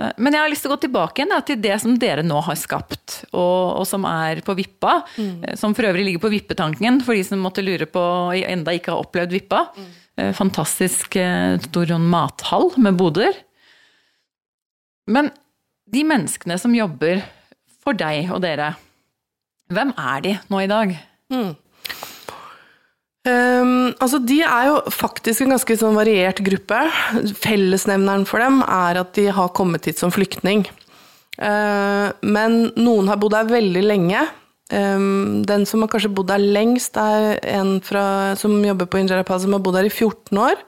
Eh, 0.00 0.10
men 0.18 0.34
jeg 0.34 0.42
har 0.42 0.50
lyst 0.50 0.66
til 0.66 0.72
å 0.72 0.74
gå 0.74 0.82
tilbake 0.86 1.22
igjen 1.22 1.34
da, 1.34 1.40
til 1.46 1.60
det 1.62 1.76
som 1.82 1.94
dere 2.00 2.24
nå 2.26 2.40
har 2.48 2.58
skapt, 2.58 3.20
og, 3.30 3.80
og 3.80 3.86
som 3.88 4.06
er 4.10 4.42
på 4.46 4.56
Vippa. 4.58 4.98
Mm. 5.18 5.54
Som 5.60 5.76
for 5.76 5.88
øvrig 5.90 6.08
ligger 6.08 6.24
på 6.24 6.32
Vippetanken, 6.34 7.02
for 7.06 7.16
de 7.16 7.26
som 7.26 7.42
måtte 7.44 7.64
lure 7.64 7.88
på 7.90 8.04
enda 8.42 8.74
ikke 8.74 8.94
har 8.94 9.06
opplevd 9.06 9.36
Vippa. 9.38 9.66
Mm. 9.76 9.92
Fantastisk 10.38 11.16
stor 11.64 11.92
mathall 11.98 12.68
med 12.78 12.94
boder. 12.94 13.34
Men 15.10 15.32
de 15.90 16.04
menneskene 16.06 16.54
som 16.60 16.74
jobber 16.76 17.24
for 17.82 17.98
deg 17.98 18.30
og 18.32 18.40
dere, 18.44 18.72
hvem 19.72 19.90
er 19.98 20.22
de 20.24 20.34
nå 20.52 20.60
i 20.62 20.70
dag? 20.70 20.94
Mm. 21.32 21.50
Um, 23.24 23.94
altså 24.04 24.18
De 24.20 24.42
er 24.44 24.66
jo 24.68 24.80
faktisk 24.92 25.44
en 25.44 25.54
ganske 25.54 25.76
sånn 25.80 25.96
variert 25.96 26.42
gruppe. 26.44 26.80
Fellesnevneren 27.40 28.26
for 28.28 28.44
dem 28.44 28.60
er 28.66 29.00
at 29.00 29.14
de 29.16 29.30
har 29.32 29.52
kommet 29.56 29.88
hit 29.88 30.00
som 30.00 30.12
flyktning. 30.12 30.66
Uh, 31.40 32.12
men 32.20 32.68
noen 32.76 33.08
har 33.08 33.20
bodd 33.20 33.36
her 33.38 33.48
veldig 33.48 33.84
lenge. 33.86 34.26
Um, 34.72 35.42
den 35.48 35.64
som 35.68 35.84
har 35.84 35.92
kanskje 35.92 36.12
bodd 36.12 36.32
her 36.34 36.42
lengst, 36.42 37.00
er 37.00 37.40
en 37.54 37.78
fra, 37.84 38.34
som 38.36 38.58
jobber 38.64 38.88
på 38.90 39.00
Injera 39.00 39.24
som 39.40 39.56
har 39.56 39.64
bodd 39.64 39.80
her 39.80 39.88
i 39.88 39.92
14 39.92 40.44
år. 40.44 40.60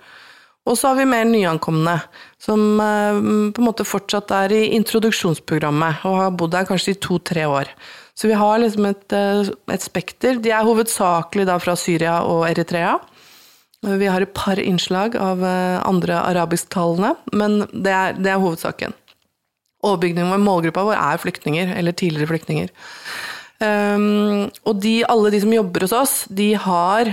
Og 0.66 0.74
så 0.74 0.90
har 0.90 0.98
vi 0.98 1.06
mer 1.06 1.28
nyankomne, 1.28 2.00
som 2.42 2.80
uh, 2.80 3.20
på 3.52 3.62
en 3.62 3.68
måte 3.68 3.86
fortsatt 3.86 4.32
er 4.40 4.56
i 4.56 4.64
introduksjonsprogrammet 4.80 6.08
og 6.08 6.20
har 6.24 6.34
bodd 6.40 6.56
her 6.56 6.66
kanskje 6.72 6.96
i 6.96 7.00
to-tre 7.04 7.44
år. 7.46 7.70
Så 8.16 8.30
vi 8.30 8.36
har 8.38 8.58
liksom 8.58 8.86
et, 8.88 9.12
eh, 9.12 9.50
et 9.72 9.82
spekter. 9.84 10.40
De 10.40 10.50
er 10.50 10.64
hovedsakelig 10.64 11.46
da 11.46 11.58
fra 11.60 11.76
Syria 11.76 12.22
og 12.24 12.46
Eritrea. 12.48 12.96
Vi 13.82 14.08
har 14.08 14.24
et 14.24 14.34
par 14.34 14.58
innslag 14.58 15.16
av 15.20 15.44
eh, 15.44 15.78
andre 15.84 16.22
arabisktalende, 16.24 17.14
men 17.36 17.60
det 17.70 17.92
er, 17.92 18.16
det 18.16 18.32
er 18.32 18.40
hovedsaken. 18.40 18.96
Overbygningen 19.84 20.32
med 20.32 20.46
målgruppa 20.46 20.84
vår 20.88 20.96
er 20.96 21.20
flyktninger, 21.22 21.74
eller 21.76 21.92
tidligere 21.92 22.30
flyktninger. 22.32 22.72
Um, 23.60 24.48
og 24.68 24.80
de, 24.82 25.00
alle 25.08 25.30
de 25.32 25.40
som 25.40 25.52
jobber 25.52 25.86
hos 25.86 25.94
oss, 25.96 26.14
de 26.28 26.50
har, 26.60 27.12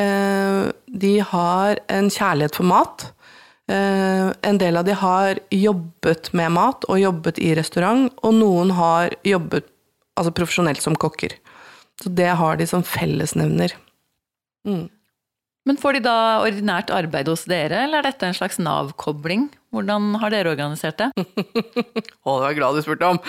uh, 0.00 0.64
de 1.04 1.12
har 1.32 1.80
en 1.92 2.10
kjærlighet 2.12 2.56
for 2.58 2.68
mat. 2.68 3.06
Uh, 3.70 4.32
en 4.44 4.58
del 4.60 4.80
av 4.80 4.88
de 4.88 4.96
har 4.98 5.40
jobbet 5.54 6.32
med 6.36 6.52
mat 6.56 6.88
og 6.88 7.00
jobbet 7.00 7.40
i 7.40 7.54
restaurant, 7.56 8.10
og 8.24 8.36
noen 8.40 8.74
har 8.76 9.14
jobbet 9.28 9.68
altså 10.18 10.34
profesjonelt 10.36 10.82
som 10.84 10.96
kokker. 10.98 11.36
Så 12.02 12.12
det 12.12 12.32
har 12.38 12.58
de 12.58 12.66
som 12.68 12.84
fellesnevner. 12.86 13.74
Mm. 14.68 14.88
Men 15.62 15.78
får 15.78 15.94
de 15.94 16.06
da 16.08 16.16
ordinært 16.42 16.90
arbeid 16.90 17.28
hos 17.30 17.44
dere, 17.46 17.84
eller 17.84 18.00
er 18.00 18.08
dette 18.08 18.26
en 18.26 18.34
slags 18.34 18.58
Nav-kobling? 18.58 19.46
Hvordan 19.72 20.16
har 20.18 20.32
dere 20.34 20.50
organisert 20.52 20.98
det? 20.98 21.06
Å, 21.22 21.22
det 21.22 22.24
var 22.26 22.48
jeg 22.48 22.58
glad 22.58 22.76
du 22.76 22.82
spurte 22.82 23.12
om! 23.14 23.20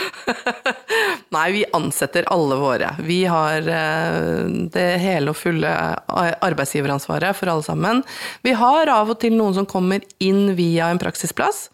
Nei, 1.36 1.46
vi 1.54 1.62
ansetter 1.78 2.26
alle 2.34 2.58
våre. 2.58 2.90
Vi 3.06 3.20
har 3.30 3.70
eh, 3.70 4.42
det 4.74 4.88
hele 5.04 5.34
og 5.34 5.38
fulle 5.38 5.70
arbeidsgiveransvaret 6.10 7.38
for 7.38 7.54
alle 7.54 7.66
sammen. 7.66 8.02
Vi 8.46 8.58
har 8.58 8.92
av 8.92 9.14
og 9.14 9.22
til 9.22 9.38
noen 9.38 9.56
som 9.60 9.70
kommer 9.70 10.02
inn 10.18 10.56
via 10.58 10.90
en 10.90 11.02
praksisplass. 11.02 11.68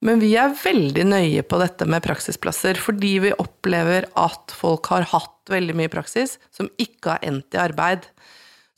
Men 0.00 0.20
vi 0.22 0.30
er 0.40 0.54
veldig 0.56 1.04
nøye 1.04 1.42
på 1.44 1.58
dette 1.60 1.84
med 1.88 2.04
praksisplasser, 2.04 2.78
fordi 2.80 3.18
vi 3.26 3.34
opplever 3.36 4.06
at 4.18 4.54
folk 4.56 4.88
har 4.92 5.04
hatt 5.10 5.52
veldig 5.52 5.76
mye 5.76 5.92
praksis 5.92 6.38
som 6.56 6.70
ikke 6.80 7.16
har 7.16 7.26
endt 7.28 7.56
i 7.56 7.60
arbeid. 7.60 8.06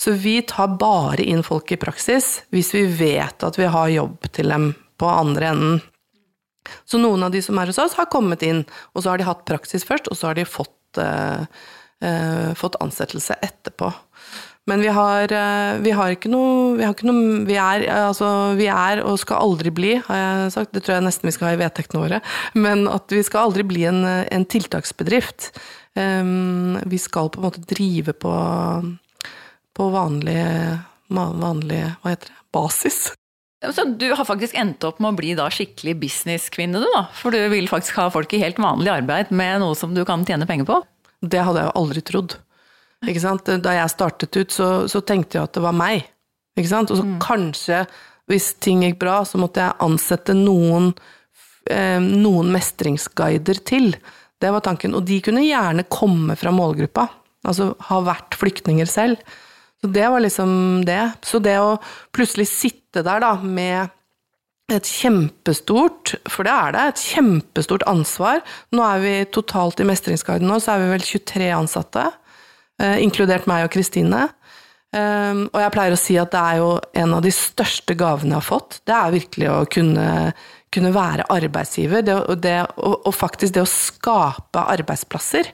Så 0.02 0.16
vi 0.18 0.40
tar 0.42 0.74
bare 0.80 1.22
inn 1.22 1.44
folk 1.46 1.70
i 1.70 1.78
praksis 1.78 2.40
hvis 2.50 2.72
vi 2.74 2.86
vet 2.98 3.44
at 3.46 3.58
vi 3.58 3.70
har 3.70 3.92
jobb 3.92 4.26
til 4.34 4.50
dem 4.50 4.72
på 4.98 5.10
andre 5.10 5.52
enden. 5.52 5.80
Så 6.86 6.98
noen 6.98 7.22
av 7.22 7.30
de 7.34 7.42
som 7.42 7.58
er 7.58 7.70
hos 7.70 7.78
oss, 7.82 7.94
har 7.98 8.10
kommet 8.10 8.42
inn, 8.46 8.64
og 8.94 9.02
så 9.02 9.12
har 9.12 9.20
de 9.20 9.26
hatt 9.26 9.46
praksis 9.46 9.86
først, 9.86 10.10
og 10.10 10.18
så 10.18 10.30
har 10.30 10.38
de 10.38 10.46
fått, 10.46 10.98
uh, 10.98 11.42
uh, 12.02 12.50
fått 12.58 12.78
ansettelse 12.82 13.38
etterpå. 13.42 13.90
Men 14.70 14.82
vi 14.84 14.90
har, 14.94 15.32
eh, 15.32 15.78
vi 15.82 15.90
har, 15.90 16.12
ikke 16.14 16.30
noe 16.30 16.76
Vi, 16.78 16.86
ikke 16.86 17.08
noe, 17.08 17.42
vi, 17.48 17.56
er, 17.58 17.82
altså, 17.90 18.54
vi 18.58 18.68
er 18.70 19.02
og 19.02 19.18
skal 19.18 19.42
aldri 19.42 19.72
bli, 19.74 19.96
har 20.06 20.20
jeg 20.20 20.52
sagt. 20.54 20.72
Det 20.74 20.84
tror 20.84 20.96
jeg 20.96 21.06
nesten 21.08 21.28
vi 21.28 21.34
skal 21.34 21.50
ha 21.50 21.54
i 21.56 21.62
vedtektene 21.62 22.02
våre. 22.04 22.20
Men 22.54 22.86
at 22.90 23.10
vi 23.12 23.22
skal 23.26 23.48
aldri 23.48 23.66
bli 23.66 23.86
en, 23.90 24.04
en 24.06 24.46
tiltaksbedrift. 24.46 25.50
Um, 25.98 26.78
vi 26.88 26.96
skal 26.96 27.28
på 27.28 27.40
en 27.40 27.44
måte 27.44 27.64
drive 27.68 28.14
på, 28.16 28.30
på 29.76 29.88
vanlig, 29.92 30.40
vanlig 31.12 31.82
Hva 32.00 32.14
heter 32.14 32.30
det? 32.30 32.38
Basis. 32.52 33.00
Så 33.62 33.84
du 33.96 34.08
har 34.10 34.26
faktisk 34.26 34.56
endt 34.58 34.82
opp 34.84 34.98
med 35.00 35.12
å 35.12 35.16
bli 35.16 35.34
da 35.38 35.46
skikkelig 35.52 35.94
businesskvinne, 36.02 36.80
du 36.82 36.88
da? 36.96 37.04
For 37.16 37.34
du 37.34 37.38
vil 37.52 37.68
faktisk 37.70 38.00
ha 38.00 38.08
folk 38.12 38.32
i 38.34 38.40
helt 38.42 38.58
vanlig 38.60 38.90
arbeid 38.90 39.30
med 39.32 39.62
noe 39.62 39.76
som 39.78 39.94
du 39.94 40.02
kan 40.08 40.26
tjene 40.26 40.48
penger 40.48 40.68
på? 40.68 40.80
Det 41.22 41.44
hadde 41.46 41.62
jeg 41.62 41.70
jo 41.70 41.78
aldri 41.78 42.02
trodd. 42.04 42.34
Da 43.62 43.76
jeg 43.76 43.92
startet 43.92 44.36
ut, 44.38 44.54
så, 44.54 44.68
så 44.90 45.02
tenkte 45.06 45.38
jeg 45.38 45.48
at 45.48 45.56
det 45.56 45.64
var 45.64 45.76
meg. 45.76 46.08
Og 46.58 46.68
så 46.68 46.82
mm. 47.02 47.16
kanskje, 47.22 47.84
hvis 48.30 48.52
ting 48.62 48.84
gikk 48.84 49.00
bra, 49.00 49.22
så 49.26 49.40
måtte 49.40 49.64
jeg 49.64 49.78
ansette 49.82 50.36
noen, 50.36 50.92
eh, 51.70 51.98
noen 52.02 52.52
mestringsguider 52.54 53.62
til. 53.68 53.94
Det 54.42 54.52
var 54.52 54.64
tanken. 54.64 54.94
Og 54.98 55.06
de 55.08 55.20
kunne 55.24 55.44
gjerne 55.46 55.88
komme 55.90 56.36
fra 56.38 56.52
målgruppa. 56.54 57.08
Altså 57.48 57.72
ha 57.88 58.02
vært 58.06 58.36
flyktninger 58.38 58.86
selv. 58.86 59.22
Så 59.82 59.90
det 59.90 60.06
var 60.12 60.22
liksom 60.22 60.84
det. 60.86 61.02
Så 61.26 61.40
det 61.42 61.56
å 61.58 61.80
plutselig 62.14 62.46
sitte 62.52 63.02
der 63.02 63.22
da 63.24 63.34
med 63.42 63.90
et 64.72 64.88
kjempestort, 64.88 66.14
for 66.30 66.46
det 66.46 66.52
er 66.54 66.74
det, 66.74 66.82
et 66.92 67.04
kjempestort 67.12 67.84
ansvar. 67.90 68.40
Nå 68.72 68.84
er 68.86 69.02
vi 69.02 69.14
totalt 69.34 69.82
i 69.82 69.86
Mestringsguiden 69.88 70.48
nå, 70.48 70.60
så 70.62 70.76
er 70.76 70.84
vi 70.84 70.92
vel 70.94 71.04
23 71.04 71.50
ansatte. 71.56 72.06
Eh, 72.82 73.02
inkludert 73.04 73.46
meg 73.50 73.66
og 73.66 73.74
Kristine. 73.74 74.28
Um, 74.92 75.46
og 75.54 75.56
jeg 75.62 75.72
pleier 75.72 75.94
å 75.94 76.00
si 76.00 76.18
at 76.20 76.34
det 76.34 76.40
er 76.40 76.58
jo 76.60 76.72
en 77.00 77.14
av 77.16 77.22
de 77.24 77.30
største 77.32 77.94
gavene 77.96 78.34
jeg 78.34 78.42
har 78.42 78.44
fått. 78.44 78.80
Det 78.84 78.92
er 78.92 79.14
virkelig 79.14 79.48
å 79.48 79.60
kunne, 79.72 80.08
kunne 80.74 80.90
være 80.92 81.28
arbeidsgiver. 81.32 82.04
Det, 82.04 82.16
det, 82.44 82.58
og, 82.76 82.98
og, 82.98 83.14
faktisk 83.16 83.54
det 83.56 83.62
å 83.64 83.70
skape 83.70 84.66
arbeidsplasser. 84.74 85.48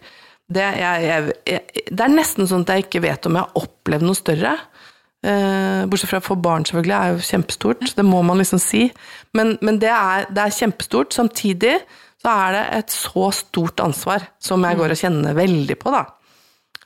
Det, 0.49 0.65
jeg, 0.81 1.05
jeg, 1.07 1.37
jeg, 1.53 1.85
det, 1.87 2.01
er 2.03 2.17
nesten 2.17 2.51
sånn 2.51 2.67
at 2.67 2.75
jeg 2.75 2.89
ikke 2.89 3.05
vet 3.05 3.31
om 3.31 3.39
jeg 3.39 3.47
har 3.47 3.63
opplevd 3.63 4.09
noe 4.09 4.19
større. 4.19 4.57
Uh, 5.23 5.87
bortsett 5.91 6.11
fra 6.11 6.25
for 6.25 6.43
barn, 6.43 6.67
selvfølgelig, 6.67 6.99
er 6.99 7.15
jo 7.15 7.31
kjempestort. 7.31 7.89
Det 7.95 8.09
må 8.11 8.25
man 8.27 8.43
liksom 8.43 8.63
si. 8.63 8.89
Men, 9.39 9.55
men 9.63 9.79
det, 9.79 9.95
er, 9.95 10.27
det, 10.33 10.49
er, 10.49 10.61
kjempestort. 10.65 11.15
Samtidig 11.15 11.77
så 12.19 12.35
er 12.35 12.59
det 12.59 12.69
et 12.81 13.01
så 13.05 13.31
stort 13.39 13.87
ansvar 13.87 14.33
som 14.43 14.67
jeg 14.67 14.83
går 14.83 14.97
og 14.97 15.07
kjenner 15.07 15.39
veldig 15.39 15.79
på, 15.79 15.95
da. 15.95 16.09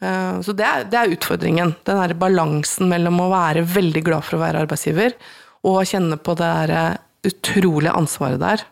Eh, 0.02 0.40
så 0.42 0.54
det 0.56 0.66
er, 0.66 0.84
det 0.90 0.98
er 0.98 1.14
utfordringen. 1.14 1.76
Den 1.86 2.00
derre 2.00 2.18
balansen 2.18 2.90
mellom 2.90 3.20
å 3.22 3.30
være 3.32 3.64
veldig 3.70 4.04
glad 4.08 4.26
for 4.26 4.38
å 4.38 4.42
være 4.42 4.66
arbeidsgiver, 4.66 5.16
og 5.68 5.82
kjenne 5.88 6.18
på 6.18 6.34
det 6.38 6.50
der 6.50 6.74
eh, 6.76 7.00
utrolige 7.30 7.94
ansvaret 7.94 8.42
der. 8.42 8.66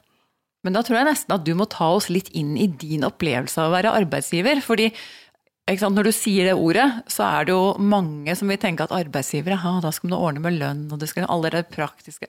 Men 0.66 0.76
da 0.76 0.82
tror 0.84 0.98
jeg 0.98 1.08
nesten 1.08 1.34
at 1.36 1.46
du 1.46 1.54
må 1.56 1.64
ta 1.70 1.88
oss 1.94 2.10
litt 2.12 2.28
inn 2.36 2.56
i 2.60 2.66
din 2.68 3.06
opplevelse 3.06 3.62
av 3.62 3.70
å 3.70 3.76
være 3.78 3.94
arbeidsgiver. 4.02 4.60
fordi 4.64 4.90
sant, 5.78 5.94
når 5.94 6.10
du 6.10 6.12
sier 6.12 6.50
det 6.50 6.56
ordet, 6.58 6.88
så 7.08 7.24
er 7.28 7.46
det 7.46 7.54
jo 7.54 7.76
mange 7.78 8.34
som 8.36 8.50
vil 8.50 8.58
tenke 8.60 8.84
at 8.84 8.92
arbeidsgivere, 8.92 9.56
ja, 9.56 9.78
da 9.80 9.92
skal 9.94 10.10
man 10.10 10.18
ordne 10.18 10.42
med 10.44 10.58
lønn, 10.58 10.82
og 10.90 10.98
det 11.00 11.08
skal 11.08 11.30
alle 11.30 11.52
det 11.54 11.68
praktiske 11.70 12.28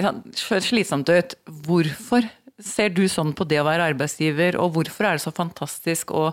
høres 0.00 0.70
slitsomt 0.70 1.10
ut. 1.12 1.34
Hvorfor 1.66 2.24
ser 2.60 2.92
du 2.94 3.06
sånn 3.08 3.34
på 3.36 3.46
det 3.48 3.60
å 3.60 3.66
være 3.66 3.90
arbeidsgiver, 3.92 4.56
og 4.60 4.74
hvorfor 4.76 5.08
er 5.08 5.18
det 5.18 5.24
så 5.24 5.32
fantastisk 5.34 6.12
å 6.16 6.30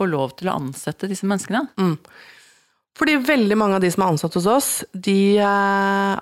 får 0.00 0.10
lov 0.10 0.34
til 0.40 0.50
å 0.50 0.58
ansette 0.58 1.08
disse 1.10 1.28
menneskene? 1.28 1.66
Mm. 1.80 1.96
Fordi 2.98 3.16
veldig 3.24 3.56
mange 3.56 3.78
av 3.78 3.84
de 3.84 3.90
som 3.92 4.04
er 4.04 4.14
ansatt 4.14 4.36
hos 4.36 4.48
oss, 4.50 4.70
de 4.92 5.38
eh, 5.40 6.14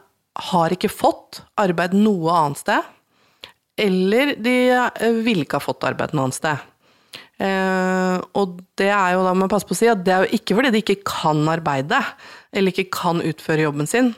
har 0.53 0.75
ikke 0.75 0.93
fått 0.93 1.43
arbeid 1.59 1.97
noe 1.97 2.35
annet 2.35 2.63
sted. 2.63 2.91
Eller 3.79 4.35
de 4.43 4.57
eh, 4.75 5.23
ville 5.25 5.47
ikke 5.47 5.59
ha 5.59 5.65
fått 5.65 5.87
arbeid 5.89 6.15
noe 6.15 6.29
annet 6.29 6.39
sted. 6.39 6.67
Eh, 7.39 8.17
og 8.39 8.59
det 8.79 8.91
er 8.91 9.15
jo 9.15 9.25
da 9.27 9.33
må 9.35 9.47
jeg 9.47 9.55
passe 9.55 9.69
på 9.69 9.77
å 9.77 9.79
si 9.79 9.91
at 9.91 10.01
det 10.07 10.15
er 10.15 10.25
jo 10.25 10.39
ikke 10.39 10.59
fordi 10.59 10.73
de 10.75 10.83
ikke 10.83 11.01
kan 11.07 11.43
arbeide, 11.51 12.01
eller 12.53 12.75
ikke 12.75 12.91
kan 12.95 13.23
utføre 13.25 13.67
jobben 13.69 13.91
sin. 13.91 14.13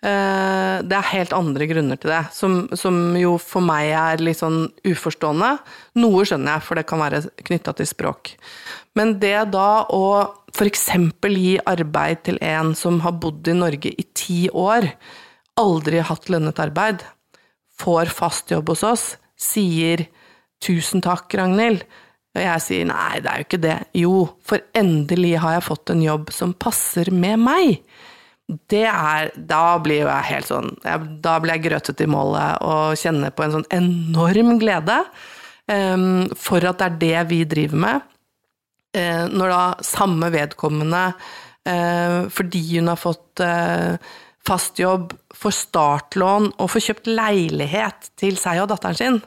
Eh, 0.00 0.76
det 0.80 0.96
er 0.96 1.08
helt 1.12 1.34
andre 1.36 1.66
grunner 1.68 1.98
til 2.00 2.08
det, 2.14 2.22
som, 2.32 2.62
som, 2.78 2.96
jo 3.20 3.34
for 3.42 3.60
meg 3.64 3.90
er 3.92 4.22
litt 4.24 4.40
sånn 4.40 4.62
uforstående. 4.88 5.50
Noe 6.00 6.24
skjønner 6.24 6.56
jeg, 6.56 6.64
for 6.64 6.80
det 6.80 6.86
kan 6.88 7.02
være 7.02 7.22
knytta 7.44 7.74
til 7.76 7.88
språk. 7.90 8.32
Men 8.96 9.18
det 9.20 9.36
da 9.52 9.84
å 9.92 10.04
f.eks. 10.54 10.86
gi 11.36 11.54
arbeid 11.68 12.24
til 12.26 12.40
en 12.42 12.72
som 12.78 13.02
har 13.04 13.18
bodd 13.20 13.48
i 13.52 13.56
Norge 13.56 13.92
i 13.92 14.06
ti 14.16 14.42
år, 14.48 14.88
aldri 15.60 16.00
hatt 16.00 16.30
lønnet 16.32 16.62
arbeid, 16.64 17.04
får 17.80 18.12
fast 18.12 18.52
jobb 18.52 18.72
hos 18.72 18.84
oss, 18.84 19.04
sier 19.40 20.06
'tusen 20.60 21.00
takk, 21.04 21.32
Ragnhild', 21.32 21.84
og 22.36 22.40
jeg 22.40 22.62
sier 22.64 22.84
'nei, 22.88 23.20
det 23.20 23.30
er 23.30 23.36
jo 23.36 23.46
ikke 23.48 23.64
det'. 23.64 23.84
Jo, 23.96 24.16
for 24.40 24.64
endelig 24.74 25.38
har 25.40 25.58
jeg 25.58 25.68
fått 25.68 25.90
en 25.90 26.02
jobb 26.02 26.32
som 26.32 26.52
passer 26.54 27.10
med 27.10 27.38
meg. 27.40 27.84
Det 28.70 28.86
er 28.88 29.30
Da 29.36 29.78
blir 29.82 30.04
jo 30.04 30.08
jeg 30.08 30.28
helt 30.30 30.48
sånn 30.48 30.70
Da 31.22 31.36
blir 31.42 31.56
jeg 31.56 31.66
grøtete 31.68 32.06
i 32.06 32.10
målet 32.10 32.62
og 32.66 32.98
kjenner 33.00 33.34
på 33.34 33.44
en 33.46 33.58
sånn 33.58 33.68
enorm 33.76 34.56
glede 34.62 35.00
um, 35.70 36.26
for 36.38 36.64
at 36.66 36.80
det 36.80 36.88
er 36.88 36.98
det 37.00 37.28
vi 37.30 37.44
driver 37.48 37.84
med. 37.84 38.08
Uh, 38.96 39.26
når 39.30 39.52
da 39.52 39.60
samme 39.86 40.30
vedkommende, 40.34 41.04
uh, 41.70 42.26
fordi 42.32 42.64
hun 42.72 42.90
har 42.90 42.98
fått 42.98 43.42
uh, 43.44 43.94
fast 44.46 44.80
jobb, 44.80 45.14
får 45.36 45.56
startlån 45.56 46.50
og 46.58 46.72
får 46.72 46.86
kjøpt 46.88 47.10
leilighet 47.12 48.10
til 48.18 48.38
seg 48.40 48.64
og 48.64 48.70
datteren 48.72 48.98
sin, 48.98 49.20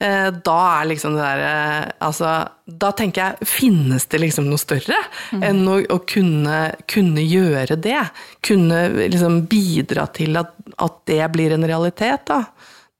da 0.00 0.56
er 0.80 0.86
liksom 0.88 1.12
det 1.12 1.24
derre 1.24 1.48
eh, 1.52 1.88
Altså, 2.06 2.30
da 2.64 2.88
tenker 2.96 3.20
jeg, 3.20 3.48
finnes 3.48 4.06
det 4.08 4.22
liksom 4.22 4.46
noe 4.48 4.60
større 4.60 4.96
mm. 5.34 5.42
enn 5.44 5.60
å, 5.68 5.76
å 5.92 5.98
kunne, 6.08 6.60
kunne, 6.88 7.20
gjøre 7.20 7.76
det? 7.76 7.98
Kunne 8.46 8.78
liksom 9.02 9.42
bidra 9.50 10.06
til 10.16 10.40
at, 10.40 10.54
at, 10.80 10.96
det 11.10 11.20
blir 11.34 11.52
en 11.52 11.66
realitet, 11.68 12.24
da. 12.30 12.44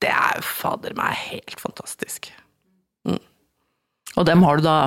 Det 0.01 0.13
er 0.13 0.45
fader 0.45 0.93
meg 0.99 1.17
helt 1.31 1.57
fantastisk. 1.61 2.29
Mm. 3.09 3.21
Og 4.21 4.29
dem 4.29 4.45
har 4.45 4.61
du 4.61 4.67
da 4.69 4.79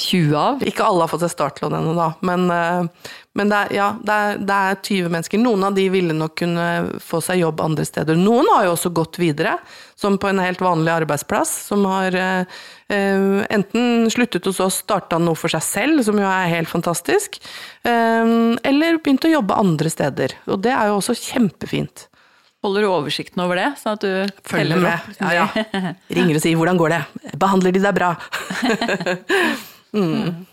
20 0.00 0.34
av? 0.34 0.62
Ikke 0.66 0.82
alle 0.82 1.04
har 1.04 1.10
fått 1.12 1.22
seg 1.22 1.30
startlån 1.30 1.76
ennå, 1.78 1.92
da. 1.94 2.08
Men, 2.26 2.48
eh, 2.50 3.10
men 3.38 3.50
det, 3.50 3.58
er, 3.58 3.74
ja, 3.76 3.88
det, 4.02 4.14
er, 4.14 4.38
det, 4.42 4.54
er, 4.54 4.78
20 4.82 5.10
mennesker. 5.14 5.42
Noen 5.42 5.66
av 5.68 5.74
de 5.76 5.84
ville 5.92 6.14
nok 6.16 6.34
kunne 6.40 6.64
få 7.02 7.20
seg 7.22 7.38
jobb 7.38 7.60
andre 7.62 7.84
steder. 7.86 8.18
Noen 8.18 8.48
har 8.50 8.66
jo 8.66 8.72
også 8.74 8.90
gått 8.94 9.20
videre, 9.22 9.54
som 9.94 10.16
på 10.18 10.32
en 10.32 10.42
helt 10.42 10.62
vanlig 10.64 10.90
arbeidsplass. 10.96 11.52
Som 11.70 11.86
har 11.86 12.16
eh, 12.18 12.56
eh 12.90 13.36
enten 13.54 14.10
sluttet 14.10 14.48
hos 14.50 14.58
oss, 14.64 14.80
starta 14.82 15.20
noe 15.22 15.38
for 15.38 15.52
seg 15.52 15.62
selv, 15.62 16.02
som 16.06 16.18
jo 16.18 16.26
er 16.26 16.50
helt 16.50 16.70
fantastisk, 16.70 17.38
eh, 17.86 18.32
eller 18.66 18.98
begynt 18.98 19.28
å 19.28 19.34
jobbe 19.36 19.60
andre 19.62 19.92
steder. 19.94 20.34
Og 20.50 20.58
det 20.66 20.74
er 20.74 20.90
jo 20.90 20.98
også 20.98 21.14
kjempefint. 21.20 22.08
Holder 22.64 22.82
du 22.82 22.88
oversikten 22.88 23.42
over 23.44 23.60
det? 23.60 23.68
sånn 23.76 23.98
at 23.98 24.02
du 24.02 24.40
Følger 24.48 24.80
med. 24.80 25.14
Ja, 25.20 25.44
ja. 25.44 25.46
Ringer 26.16 26.40
og 26.40 26.42
sier 26.42 26.56
'hvordan 26.56 26.80
går 26.80 26.94
det'? 26.96 27.36
Behandler 27.38 27.76
de 27.76 27.84
deg 27.84 27.94
bra? 27.94 28.16
Mm. 29.94 30.44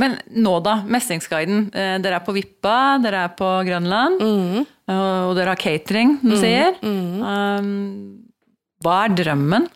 Men 0.00 0.16
nå, 0.32 0.54
da. 0.64 0.80
Mestringsguiden. 0.88 1.66
Eh, 1.74 1.96
dere 2.02 2.20
er 2.20 2.24
på 2.24 2.34
Vippa, 2.36 2.98
dere 3.02 3.26
er 3.26 3.34
på 3.36 3.48
Grønland. 3.68 4.22
Mm. 4.22 4.70
Og 4.90 5.36
dere 5.38 5.52
har 5.52 5.60
catering, 5.60 6.16
du 6.22 6.32
mm. 6.32 6.40
sier. 6.40 6.80
Mm. 6.82 7.20
Um, 7.22 7.68
hva 8.82 9.04
er 9.04 9.14
drømmen? 9.20 9.68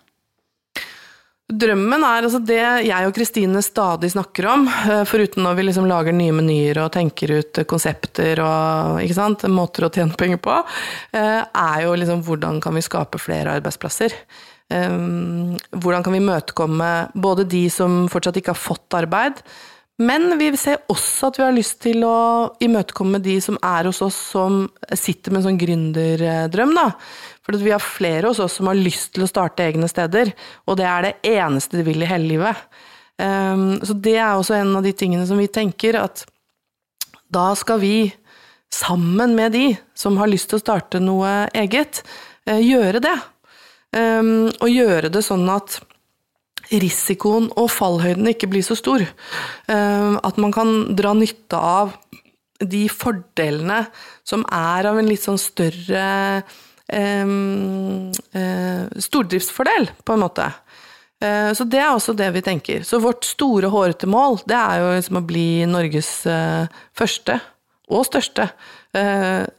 Drømmen 1.44 2.00
er 2.08 2.24
altså 2.24 2.38
det 2.40 2.62
jeg 2.86 3.04
og 3.04 3.12
Kristine 3.12 3.60
stadig 3.62 4.08
snakker 4.14 4.46
om, 4.48 4.62
eh, 4.64 5.02
foruten 5.04 5.44
når 5.44 5.58
vi 5.58 5.66
liksom 5.68 5.84
lager 5.84 6.16
nye 6.16 6.32
menyer 6.32 6.80
og 6.80 6.94
tenker 6.94 7.34
ut 7.36 7.60
konsepter 7.68 8.40
og 8.40 9.02
sant, 9.12 9.44
måter 9.52 9.84
å 9.84 9.92
tjene 9.92 10.16
penger 10.16 10.40
på, 10.40 10.56
eh, 11.12 11.44
er 11.44 11.82
jo 11.84 11.92
liksom 12.00 12.24
hvordan 12.24 12.62
kan 12.64 12.74
vi 12.74 12.80
skape 12.80 13.20
flere 13.20 13.60
arbeidsplasser. 13.60 14.16
Ehm, 14.72 15.54
hvordan 15.76 16.04
kan 16.04 16.14
vi 16.16 16.24
møtekomme 16.24 16.90
både 17.14 17.44
de 17.48 17.66
som 17.72 18.04
fortsatt 18.12 18.40
ikke 18.40 18.54
har 18.54 18.60
fått 18.60 18.96
arbeid, 18.96 19.42
men 20.02 20.32
vi 20.40 20.48
ser 20.58 20.80
også 20.90 21.28
at 21.28 21.36
vi 21.38 21.44
har 21.44 21.54
lyst 21.54 21.76
til 21.84 22.02
å 22.02 22.50
imøtekomme 22.64 23.20
de 23.22 23.36
som 23.44 23.58
er 23.62 23.86
hos 23.86 24.00
oss 24.02 24.16
som 24.32 24.64
sitter 24.90 25.30
med 25.30 25.42
en 25.42 25.46
sånn 25.46 25.60
gründerdrøm, 25.60 26.72
da. 26.74 26.88
For 27.46 27.60
vi 27.60 27.70
har 27.70 27.84
flere 27.84 28.32
hos 28.32 28.40
oss 28.42 28.56
som 28.58 28.72
har 28.72 28.80
lyst 28.80 29.12
til 29.14 29.26
å 29.26 29.30
starte 29.30 29.62
egne 29.68 29.86
steder, 29.90 30.32
og 30.66 30.80
det 30.80 30.88
er 30.90 31.06
det 31.06 31.14
eneste 31.36 31.78
de 31.78 31.86
vil 31.86 32.02
i 32.02 32.10
hele 32.10 32.26
livet. 32.32 32.64
Ehm, 33.22 33.78
så 33.86 33.94
det 33.94 34.16
er 34.16 34.32
også 34.32 34.56
en 34.58 34.74
av 34.80 34.82
de 34.82 34.94
tingene 34.96 35.28
som 35.30 35.38
vi 35.38 35.46
tenker, 35.46 36.00
at 36.00 36.24
da 37.30 37.52
skal 37.58 37.78
vi, 37.82 37.96
sammen 38.74 39.36
med 39.38 39.54
de 39.54 39.68
som 39.94 40.18
har 40.18 40.26
lyst 40.26 40.50
til 40.50 40.58
å 40.58 40.64
starte 40.64 40.98
noe 40.98 41.44
eget, 41.54 42.02
eh, 42.48 42.58
gjøre 42.58 42.98
det. 43.04 43.14
Um, 43.94 44.50
og 44.58 44.70
gjøre 44.72 45.10
det 45.14 45.22
sånn 45.22 45.46
at 45.52 45.78
risikoen 46.72 47.50
og 47.60 47.68
fallhøyden 47.70 48.26
ikke 48.32 48.48
blir 48.50 48.64
så 48.66 48.76
stor. 48.78 49.04
Um, 49.68 50.18
at 50.24 50.40
man 50.40 50.54
kan 50.54 50.96
dra 50.96 51.12
nytte 51.16 51.58
av 51.58 51.94
de 52.58 52.86
fordelene 52.90 53.84
som 54.26 54.44
er 54.50 54.88
av 54.88 54.98
en 54.98 55.08
litt 55.08 55.22
sånn 55.24 55.40
større 55.40 56.04
um, 56.92 58.10
uh, 58.34 58.84
stordriftsfordel, 59.06 59.90
på 60.04 60.16
en 60.16 60.22
måte. 60.24 60.48
Uh, 61.22 61.50
så 61.56 61.66
det 61.68 61.80
er 61.82 61.92
også 61.92 62.16
det 62.16 62.30
vi 62.34 62.44
tenker. 62.44 62.86
Så 62.86 63.02
vårt 63.02 63.26
store, 63.28 63.70
hårete 63.72 64.08
mål, 64.10 64.40
det 64.48 64.58
er 64.58 64.82
jo 64.82 64.92
liksom 64.96 65.20
å 65.20 65.26
bli 65.26 65.48
Norges 65.70 66.16
uh, 66.30 66.66
første 66.96 67.40
og 67.92 68.06
største 68.08 68.48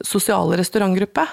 sosiale 0.08 0.56
restaurantgruppe. 0.56 1.26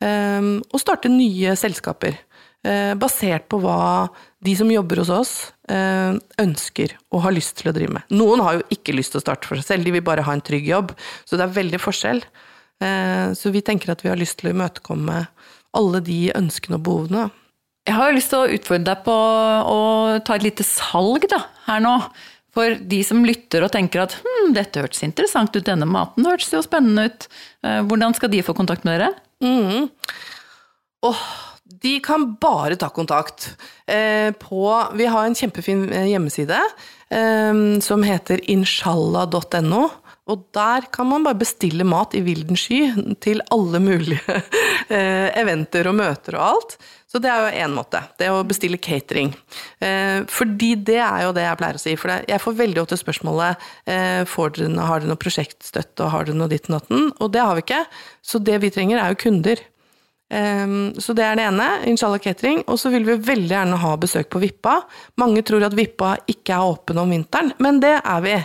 Ehm, 0.00 0.58
og 0.72 0.80
starte 0.80 1.12
nye 1.12 1.54
selskaper. 1.58 2.16
Eh, 2.60 2.92
basert 3.00 3.46
på 3.48 3.56
hva 3.62 4.10
de 4.44 4.52
som 4.56 4.68
jobber 4.68 5.00
hos 5.00 5.10
oss, 5.12 5.32
eh, 5.68 6.12
ønsker 6.42 6.92
og 7.10 7.22
har 7.24 7.32
lyst 7.32 7.56
til 7.56 7.70
å 7.70 7.74
drive 7.76 7.94
med. 7.96 8.02
Noen 8.12 8.42
har 8.44 8.58
jo 8.58 8.66
ikke 8.76 8.92
lyst 8.92 9.14
til 9.14 9.20
å 9.20 9.24
starte 9.24 9.48
for 9.48 9.56
seg 9.56 9.64
selv, 9.64 9.84
de 9.84 9.94
vil 9.96 10.04
bare 10.04 10.24
ha 10.26 10.32
en 10.32 10.44
trygg 10.44 10.68
jobb. 10.68 10.92
Så 11.24 11.38
det 11.38 11.46
er 11.46 11.56
veldig 11.56 11.80
forskjell. 11.80 12.20
Eh, 12.80 13.32
så 13.32 13.52
vi 13.52 13.62
tenker 13.62 13.92
at 13.92 14.02
vi 14.02 14.10
har 14.10 14.20
lyst 14.20 14.38
til 14.40 14.50
å 14.50 14.54
imøtekomme 14.54 15.26
alle 15.72 16.00
de 16.04 16.32
ønskene 16.36 16.76
og 16.76 16.84
behovene. 16.84 17.30
Jeg 17.88 17.96
har 17.96 18.12
lyst 18.12 18.28
til 18.28 18.44
å 18.44 18.52
utfordre 18.52 18.84
deg 18.84 19.04
på 19.04 19.16
å 19.72 20.20
ta 20.24 20.34
et 20.36 20.44
lite 20.44 20.64
salg 20.64 21.24
da, 21.28 21.46
her 21.64 21.80
nå. 21.80 21.96
For 22.52 22.74
de 22.74 23.00
som 23.06 23.24
lytter 23.24 23.64
og 23.64 23.72
tenker 23.72 24.02
at 24.02 24.18
hm, 24.20 24.52
dette 24.52 24.82
hørtes 24.82 25.04
interessant 25.06 25.54
ut, 25.56 25.64
denne 25.64 25.86
maten 25.88 26.26
hørtes 26.26 26.52
jo 26.52 26.60
spennende 26.60 27.08
ut. 27.08 27.28
Hvordan 27.62 28.12
skal 28.18 28.28
de 28.28 28.42
få 28.42 28.52
kontakt 28.58 28.84
med 28.84 28.98
dere? 28.98 29.14
Mm. 29.40 29.88
Oh, 31.06 31.22
de 31.64 31.94
kan 32.04 32.26
bare 32.40 32.76
ta 32.76 32.90
kontakt 32.92 33.56
eh, 33.86 34.32
på 34.36 34.62
Vi 34.94 35.06
har 35.06 35.26
en 35.26 35.36
kjempefin 35.38 35.86
eh, 35.92 36.10
hjemmeside 36.12 36.60
eh, 37.08 37.62
som 37.80 38.04
heter 38.04 38.42
inshallah.no. 38.50 39.88
Og 40.30 40.46
der 40.54 40.86
kan 40.94 41.08
man 41.10 41.24
bare 41.26 41.40
bestille 41.40 41.86
mat 41.88 42.14
i 42.14 42.22
vilden 42.22 42.58
sky 42.58 42.92
til 43.24 43.42
alle 43.50 43.80
mulige 43.82 44.20
eh, 44.94 45.28
eventer 45.40 45.88
og 45.90 45.96
møter 46.02 46.38
og 46.38 46.46
alt. 46.52 46.76
Så 47.10 47.18
det 47.18 47.26
er 47.26 47.42
jo 47.42 47.64
én 47.64 47.72
måte. 47.74 48.04
Det 48.20 48.28
å 48.30 48.44
bestille 48.46 48.78
catering. 48.78 49.32
Eh, 49.82 50.20
fordi 50.30 50.76
det 50.86 51.00
er 51.02 51.24
jo 51.24 51.32
det 51.34 51.42
jeg 51.42 51.58
pleier 51.58 51.78
å 51.78 51.82
si. 51.82 51.94
For 51.98 52.12
jeg 52.14 52.42
får 52.42 52.58
veldig 52.60 52.84
ofte 52.84 52.98
spørsmålet 53.00 53.64
eh, 53.90 54.22
får 54.30 54.52
dere, 54.54 54.86
har 54.86 55.02
dere 55.02 55.10
noe 55.10 55.18
prosjektstøtte 55.18 56.06
og 56.06 56.12
har 56.14 56.28
dere 56.28 56.38
noe 56.38 56.52
ditt 56.52 56.68
og 56.70 56.76
datten. 56.76 57.08
Og 57.18 57.32
det 57.34 57.42
har 57.42 57.58
vi 57.58 57.64
ikke. 57.66 57.82
Så 58.22 58.38
det 58.46 58.60
vi 58.62 58.70
trenger, 58.70 59.02
er 59.02 59.10
jo 59.10 59.22
kunder. 59.24 59.62
Um, 60.30 60.92
så 61.02 61.10
det 61.18 61.24
er 61.26 61.34
det 61.34 61.48
ene. 61.48 61.66
Inshallah 61.90 62.22
catering. 62.22 62.62
Og 62.70 62.78
så 62.78 62.92
vil 62.94 63.08
vi 63.08 63.18
veldig 63.26 63.50
gjerne 63.56 63.80
ha 63.82 63.94
besøk 63.98 64.30
på 64.30 64.42
Vippa. 64.44 64.76
Mange 65.18 65.42
tror 65.46 65.66
at 65.66 65.74
Vippa 65.74 66.14
ikke 66.30 66.54
er 66.54 66.74
åpen 66.76 67.00
om 67.02 67.10
vinteren, 67.10 67.50
men 67.58 67.82
det 67.82 67.96
er 67.98 68.22
vi. 68.22 68.36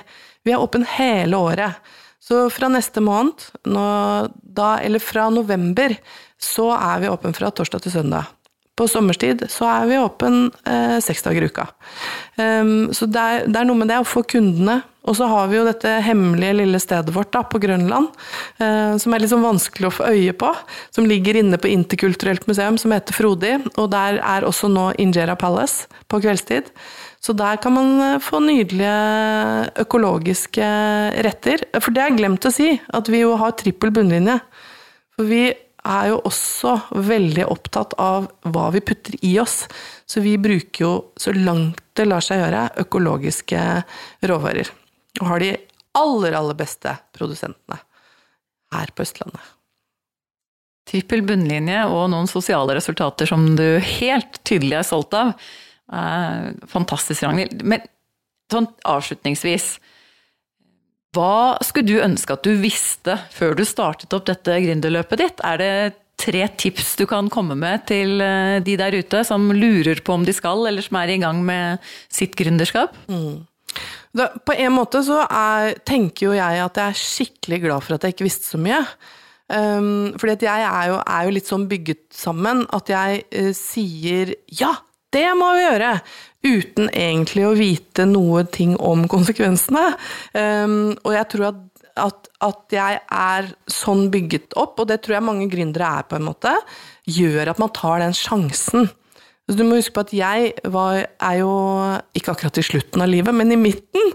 Vi 0.46 0.56
er 0.56 0.62
åpen 0.62 0.88
hele 0.96 1.38
året. 1.38 1.94
Så 2.26 2.48
fra 2.50 2.72
neste 2.74 3.04
måned, 3.06 3.44
nå, 3.70 3.86
da, 4.34 4.72
eller 4.82 5.04
fra 5.04 5.28
november, 5.30 5.94
så 6.42 6.72
er 6.74 7.04
vi 7.04 7.12
åpen 7.14 7.38
fra 7.38 7.54
torsdag 7.54 7.86
til 7.86 7.94
søndag. 8.00 8.35
På 8.76 8.90
sommerstid 8.92 9.46
så 9.52 9.70
er 9.72 9.86
vi 9.88 10.00
åpen 10.04 10.50
eh, 10.68 10.98
seks 11.04 11.24
dager 11.24 11.46
i 11.46 11.48
uka. 11.48 11.70
Um, 12.36 12.92
så 12.92 13.08
det 13.08 13.22
er, 13.22 13.46
det 13.48 13.62
er, 13.62 13.68
noe 13.70 13.80
med 13.80 13.88
det 13.88 14.02
å 14.02 14.08
få 14.08 14.26
kundene. 14.28 14.82
Og 15.06 15.16
så 15.16 15.28
har 15.30 15.48
vi 15.48 15.60
jo 15.60 15.68
dette 15.68 15.92
hemmelige 16.02 16.58
lille 16.58 16.80
stedet 16.82 17.14
vårt 17.14 17.30
da, 17.32 17.44
på 17.46 17.62
Grønland, 17.62 18.10
eh, 18.58 18.96
som 19.00 19.14
er 19.14 19.22
litt 19.22 19.32
sånn 19.32 19.46
vanskelig 19.46 19.88
å 19.88 19.94
få 20.00 20.10
øye 20.12 20.34
på. 20.36 20.50
Som 20.96 21.08
ligger 21.08 21.38
inne 21.40 21.60
på 21.62 21.70
Interkulturelt 21.72 22.48
museum, 22.50 22.80
som 22.82 22.92
heter 22.96 23.16
Frodi. 23.16 23.54
Og 23.78 23.90
der 23.94 24.20
er 24.20 24.48
også 24.48 24.68
nå 24.72 24.90
Injera 25.00 25.38
Palace 25.40 25.86
på 26.12 26.20
kveldstid. 26.26 26.74
Så 27.24 27.34
der 27.38 27.62
kan 27.62 27.78
man 27.78 27.94
eh, 28.02 28.22
få 28.22 28.42
nydelige 28.44 29.86
økologiske 29.86 30.72
retter. 31.26 31.64
For 31.80 31.96
det 31.96 32.04
er 32.04 32.18
glemt 32.18 32.50
å 32.50 32.54
si, 32.54 32.74
at 32.76 33.14
vi 33.14 33.24
jo 33.24 33.38
har 33.40 33.56
trippel 33.56 33.94
bunnlinje. 33.96 34.42
For 35.16 35.30
vi 35.30 35.46
er 35.86 36.10
jo 36.12 36.22
også 36.26 36.74
veldig 37.06 37.46
opptatt 37.52 37.94
av 38.02 38.28
hva 38.50 38.70
vi 38.74 38.82
putter 38.86 39.18
i 39.26 39.36
oss. 39.42 39.64
Så 40.10 40.24
vi 40.26 40.36
bruker 40.42 40.86
jo, 40.86 40.94
så 41.18 41.34
langt 41.36 41.82
det 41.96 42.08
lar 42.10 42.24
seg 42.26 42.42
gjøre, 42.42 42.68
økologiske 42.84 43.62
råvarer. 44.28 44.72
Og 45.22 45.30
har 45.30 45.44
de 45.44 45.52
aller, 45.96 46.36
aller 46.36 46.58
beste 46.60 46.96
produsentene 47.16 47.78
her 48.76 48.92
på 48.96 49.06
Østlandet. 49.06 49.52
Trippel 50.86 51.24
bunnlinje 51.26 51.80
og 51.90 52.10
noen 52.14 52.28
sosiale 52.30 52.76
resultater 52.78 53.30
som 53.30 53.48
du 53.58 53.80
helt 53.80 54.42
tydelig 54.46 54.82
er 54.82 54.86
stolt 54.86 55.16
av. 55.18 55.34
Fantastisk, 56.70 57.24
Ragnhild. 57.26 57.64
Men 57.66 57.86
sånn 58.54 58.68
avslutningsvis, 58.86 59.78
hva 61.16 61.56
skulle 61.64 61.88
du 61.88 62.04
ønske 62.04 62.36
at 62.36 62.46
du 62.46 62.54
visste 62.60 63.18
før 63.34 63.56
du 63.58 63.64
startet 63.68 64.14
opp 64.16 64.28
dette 64.28 64.60
gründerløpet 64.66 65.22
ditt? 65.22 65.44
Er 65.48 65.62
det 65.62 65.74
tre 66.20 66.46
tips 66.58 66.96
du 67.00 67.06
kan 67.10 67.30
komme 67.32 67.58
med 67.60 67.86
til 67.90 68.22
eh, 68.24 68.62
de 68.64 68.78
der 68.80 68.96
ute 68.96 69.24
som 69.28 69.50
lurer 69.56 70.00
på 70.04 70.16
om 70.16 70.24
de 70.28 70.36
skal, 70.36 70.66
eller 70.70 70.86
som 70.86 71.00
er 71.02 71.16
i 71.16 71.20
gang 71.22 71.42
med 71.46 71.84
sitt 72.12 72.38
gründerskap? 72.40 72.96
Mm. 73.12 73.44
På 74.16 74.56
en 74.56 74.72
måte 74.72 75.02
så 75.04 75.26
er, 75.26 75.76
tenker 75.84 76.30
jo 76.30 76.36
jeg 76.38 76.64
at 76.64 76.80
jeg 76.80 76.94
er 76.94 77.00
skikkelig 77.02 77.62
glad 77.66 77.84
for 77.84 77.98
at 77.98 78.06
jeg 78.06 78.16
ikke 78.16 78.28
visste 78.30 78.54
så 78.54 78.60
mye. 78.62 78.80
Um, 79.46 80.16
fordi 80.18 80.38
at 80.40 80.44
jeg 80.48 80.64
er 80.66 80.86
jo, 80.90 80.96
er 81.04 81.26
jo, 81.28 81.34
litt 81.36 81.50
sånn 81.52 81.68
bygget 81.70 82.08
sammen 82.18 82.64
at 82.74 82.88
jeg 82.90 83.26
uh, 83.30 83.52
sier 83.54 84.32
ja, 84.50 84.72
det 85.14 85.28
må 85.38 85.52
vi 85.54 85.68
gjøre! 85.68 85.92
Uten 86.46 86.92
egentlig 86.92 87.46
å 87.48 87.56
vite 87.58 88.06
noe 88.10 88.46
ting 88.54 88.76
om 88.78 89.08
konsekvensene. 89.10 89.88
Um, 90.38 90.94
og 91.02 91.16
jeg 91.16 91.30
tror 91.32 91.48
at, 91.50 91.64
at, 92.06 92.30
at 92.46 92.76
jeg 92.76 93.00
er 93.02 93.50
sånn 93.72 94.08
bygget 94.14 94.54
opp, 94.62 94.78
og 94.80 94.92
det 94.92 95.02
tror 95.02 95.18
jeg 95.18 95.28
mange 95.30 95.50
gründere 95.50 95.90
er 96.02 96.06
på 96.10 96.20
en 96.20 96.28
måte, 96.28 96.54
gjør 97.10 97.54
at 97.54 97.62
man 97.62 97.74
tar 97.74 98.04
den 98.06 98.16
sjansen. 98.18 98.92
Så 99.46 99.60
du 99.60 99.62
må 99.62 99.78
huske 99.78 99.94
på 99.94 100.02
at 100.08 100.14
jeg 100.16 100.54
var, 100.74 101.04
er 101.22 101.36
jo 101.38 101.52
ikke 102.18 102.34
akkurat 102.34 102.58
i 102.58 102.64
slutten 102.66 103.04
av 103.06 103.12
livet, 103.12 103.36
men 103.38 103.54
i 103.54 103.60
midten. 103.62 104.08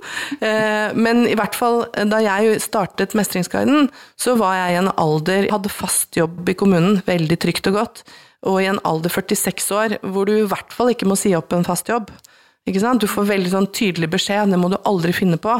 Eh, 0.42 0.90
men 0.98 1.22
i 1.30 1.36
hvert 1.38 1.54
fall 1.54 1.84
da 2.10 2.18
jeg 2.24 2.58
startet 2.64 3.14
Mestringsguiden, 3.18 3.86
så 4.18 4.34
var 4.40 4.56
jeg 4.58 4.74
i 4.74 4.80
en 4.80 4.90
alder 4.98 5.46
Hadde 5.52 5.70
fast 5.70 6.18
jobb 6.18 6.50
i 6.50 6.56
kommunen, 6.58 6.98
veldig 7.06 7.38
trygt 7.46 7.70
og 7.70 7.78
godt. 7.78 8.02
Og 8.48 8.60
i 8.62 8.68
en 8.70 8.80
alder 8.88 9.12
46 9.12 9.70
år, 9.76 9.96
hvor 10.12 10.28
du 10.28 10.36
i 10.38 10.48
hvert 10.48 10.72
fall 10.72 10.92
ikke 10.94 11.08
må 11.08 11.18
si 11.18 11.34
opp 11.36 11.52
en 11.52 11.66
fast 11.66 11.90
jobb. 11.90 12.12
Du 12.64 13.06
får 13.08 13.26
veldig 13.28 13.50
sånn 13.52 13.72
tydelig 13.74 14.08
beskjed, 14.12 14.52
det 14.52 14.60
må 14.60 14.70
du 14.72 14.78
aldri 14.88 15.12
finne 15.16 15.40
på. 15.40 15.56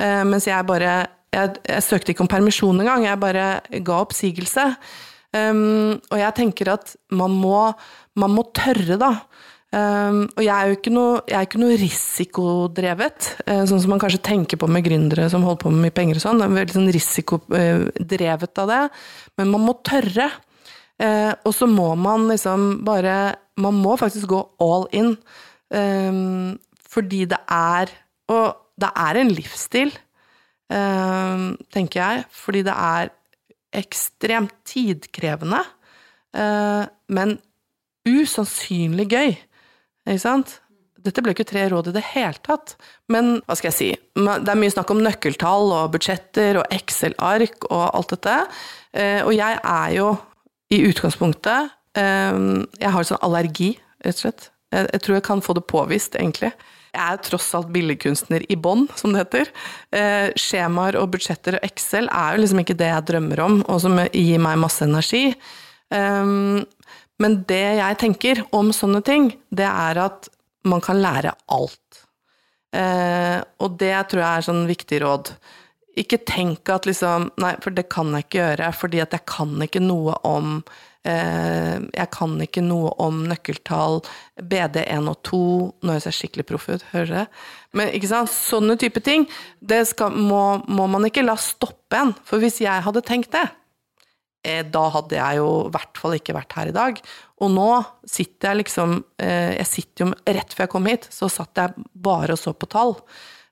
Eh, 0.00 0.24
mens 0.26 0.48
jeg 0.48 0.66
bare 0.68 1.06
jeg, 1.34 1.60
jeg 1.68 1.84
søkte 1.84 2.12
ikke 2.12 2.24
om 2.24 2.30
permisjon 2.30 2.80
engang, 2.80 3.04
jeg 3.06 3.20
bare 3.20 3.46
ga 3.84 4.00
oppsigelse. 4.02 4.70
Um, 5.36 5.98
og 6.08 6.16
jeg 6.16 6.34
tenker 6.38 6.70
at 6.72 6.94
man 7.12 7.34
må, 7.36 7.68
man 8.18 8.32
må 8.32 8.46
tørre, 8.56 8.96
da. 9.00 9.12
Um, 9.68 10.22
og 10.32 10.40
jeg 10.40 10.54
er 10.54 10.70
jo 10.70 10.76
ikke 10.78 10.92
noe, 10.94 11.18
jeg 11.28 11.36
er 11.36 11.44
ikke 11.44 11.60
noe 11.60 11.76
risikodrevet, 11.76 13.26
uh, 13.44 13.64
sånn 13.68 13.82
som 13.84 13.92
man 13.92 14.00
kanskje 14.00 14.22
tenker 14.24 14.60
på 14.60 14.70
med 14.72 14.86
gründere 14.86 15.28
som 15.28 15.44
holder 15.44 15.60
på 15.66 15.72
med 15.74 15.84
mye 15.84 15.96
penger 15.98 16.20
og 16.20 16.24
sånn. 16.24 16.44
Veldig 16.56 16.78
sånn 16.78 16.92
risikodrevet 16.96 18.62
av 18.64 18.72
det. 18.72 18.82
Men 19.40 19.52
man 19.52 19.66
må 19.68 19.76
tørre. 19.84 20.30
Uh, 20.98 21.32
og 21.46 21.52
så 21.54 21.68
må 21.70 21.92
man 21.94 22.24
liksom 22.26 22.80
bare 22.82 23.36
Man 23.58 23.76
må 23.78 23.96
faktisk 23.98 24.26
gå 24.30 24.40
all 24.62 24.86
in. 24.94 25.16
Eh, 25.74 26.14
fordi 26.88 27.24
det 27.26 27.38
er 27.50 27.90
Og 28.28 28.56
det 28.78 28.88
er 28.94 29.18
en 29.18 29.30
livsstil, 29.34 29.90
tenker 30.70 31.98
jeg. 31.98 32.24
Fordi 32.30 32.60
det 32.62 32.74
er 32.74 33.08
ekstremt 33.74 34.54
tidkrevende, 34.68 35.60
eh, 36.36 36.86
men 37.08 37.38
usannsynlig 38.08 39.08
gøy. 39.10 39.36
Ikke 40.06 40.22
sant? 40.22 40.60
Dette 40.98 41.22
ble 41.22 41.34
ikke 41.34 41.46
tre 41.48 41.66
råd 41.70 41.90
i 41.90 41.96
det 41.98 42.04
hele 42.12 42.38
tatt. 42.44 42.76
Men 43.12 43.38
hva 43.46 43.56
skal 43.56 43.70
jeg 43.70 43.78
si, 43.78 43.90
det 44.16 44.50
er 44.50 44.58
mye 44.58 44.72
snakk 44.72 44.90
om 44.92 45.02
nøkkeltall 45.04 45.74
og 45.76 45.92
budsjetter 45.94 46.60
og 46.62 46.74
Excel-ark 46.74 47.68
og 47.70 47.84
alt 47.92 48.14
dette. 48.16 48.38
Eh, 48.92 49.20
og 49.22 49.34
jeg 49.36 49.60
er 49.62 49.94
jo 49.98 50.10
i 50.74 50.82
utgangspunktet 50.88 51.70
eh, 51.98 52.40
Jeg 52.80 52.94
har 52.94 53.06
sånn 53.08 53.22
allergi, 53.24 53.74
rett 54.04 54.18
og 54.20 54.26
slett. 54.26 54.50
Jeg 54.74 55.00
tror 55.00 55.16
jeg 55.16 55.24
kan 55.24 55.40
få 55.40 55.54
det 55.56 55.64
påvist, 55.70 56.18
egentlig. 56.20 56.50
Jeg 56.92 57.04
er 57.04 57.20
tross 57.24 57.46
alt 57.56 57.70
billedkunstner 57.72 58.44
i 58.52 58.56
bånn, 58.60 58.86
som 58.96 59.14
det 59.14 59.22
heter. 59.24 59.52
Eh, 59.96 60.28
skjemaer 60.40 60.98
og 61.00 61.12
budsjetter 61.14 61.58
og 61.58 61.64
Excel 61.66 62.08
er 62.12 62.34
jo 62.34 62.42
liksom 62.42 62.62
ikke 62.62 62.76
det 62.80 62.90
jeg 62.90 63.06
drømmer 63.10 63.42
om, 63.44 63.60
og 63.68 63.80
som 63.84 63.96
gir 64.08 64.42
meg 64.44 64.60
masse 64.60 64.84
energi. 64.84 65.30
Um, 65.88 66.64
men 67.22 67.38
det 67.48 67.64
jeg 67.80 67.98
tenker 68.00 68.42
om 68.56 68.72
sånne 68.76 69.00
ting, 69.06 69.30
det 69.50 69.68
er 69.68 70.00
at 70.04 70.28
man 70.68 70.82
kan 70.84 71.00
lære 71.00 71.32
alt. 71.54 72.02
Eh, 72.76 73.38
og 73.64 73.78
det 73.80 73.94
tror 74.10 74.22
jeg 74.22 74.28
er 74.28 74.46
sånn 74.48 74.66
viktig 74.68 75.00
råd. 75.04 75.32
Ikke 75.98 76.20
tenk 76.22 76.70
at 76.70 76.86
liksom 76.86 77.30
Nei, 77.42 77.56
for 77.64 77.74
det 77.74 77.88
kan 77.92 78.12
jeg 78.14 78.28
ikke 78.28 78.38
gjøre, 78.42 78.70
fordi 78.76 79.02
at 79.02 79.16
jeg 79.16 79.26
kan 79.30 79.56
ikke 79.64 79.82
noe 79.82 80.14
om 80.28 80.60
Eh, 81.08 81.76
jeg 81.94 82.10
kan 82.12 82.34
ikke 82.42 82.62
noe 82.64 82.90
om 83.00 83.22
nøkkeltall, 83.30 84.00
BD1 84.50 85.06
og 85.08 85.20
2 85.24 85.38
Nå 85.86 85.94
høres 85.94 86.08
jeg 86.10 86.16
skikkelig 86.16 86.44
proff 86.48 86.66
ut, 86.68 86.84
hører 86.90 87.12
dere? 87.12 87.28
Men 87.78 87.92
ikke 87.94 88.10
sant, 88.10 88.32
sånne 88.34 88.76
type 88.80 89.00
ting, 89.06 89.28
det 89.60 89.84
skal, 89.92 90.12
må, 90.12 90.58
må, 90.66 90.88
man 90.90 91.06
ikke 91.06 91.24
la 91.24 91.38
stoppe 91.40 92.00
en. 92.00 92.12
For 92.26 92.42
hvis 92.42 92.60
jeg 92.64 92.84
hadde 92.84 93.04
tenkt 93.06 93.30
det, 93.36 93.46
eh, 94.42 94.64
da 94.66 94.84
hadde 94.98 95.16
jeg 95.20 95.40
jo 95.40 95.48
i 95.68 95.72
hvert 95.76 96.02
fall 96.02 96.18
ikke 96.18 96.36
vært 96.36 96.58
her 96.58 96.72
i 96.72 96.76
dag. 96.76 97.00
Og 97.38 97.54
nå 97.54 97.70
sitter 98.08 98.50
jeg 98.50 98.64
liksom 98.64 98.96
eh, 99.22 99.54
Jeg 99.60 99.68
sitter 99.70 100.04
jo 100.04 100.12
Rett 100.26 100.54
før 100.56 100.66
jeg 100.66 100.72
kom 100.74 100.88
hit, 100.90 101.08
så 101.14 101.30
satt 101.30 101.62
jeg 101.62 101.88
bare 101.94 102.34
og 102.34 102.42
så 102.42 102.56
på 102.58 102.68
tall. 102.74 102.96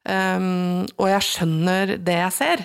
Um, 0.07 0.87
og 1.01 1.11
jeg 1.11 1.27
skjønner 1.27 1.97
det 1.99 2.19
jeg 2.21 2.35
ser. 2.37 2.65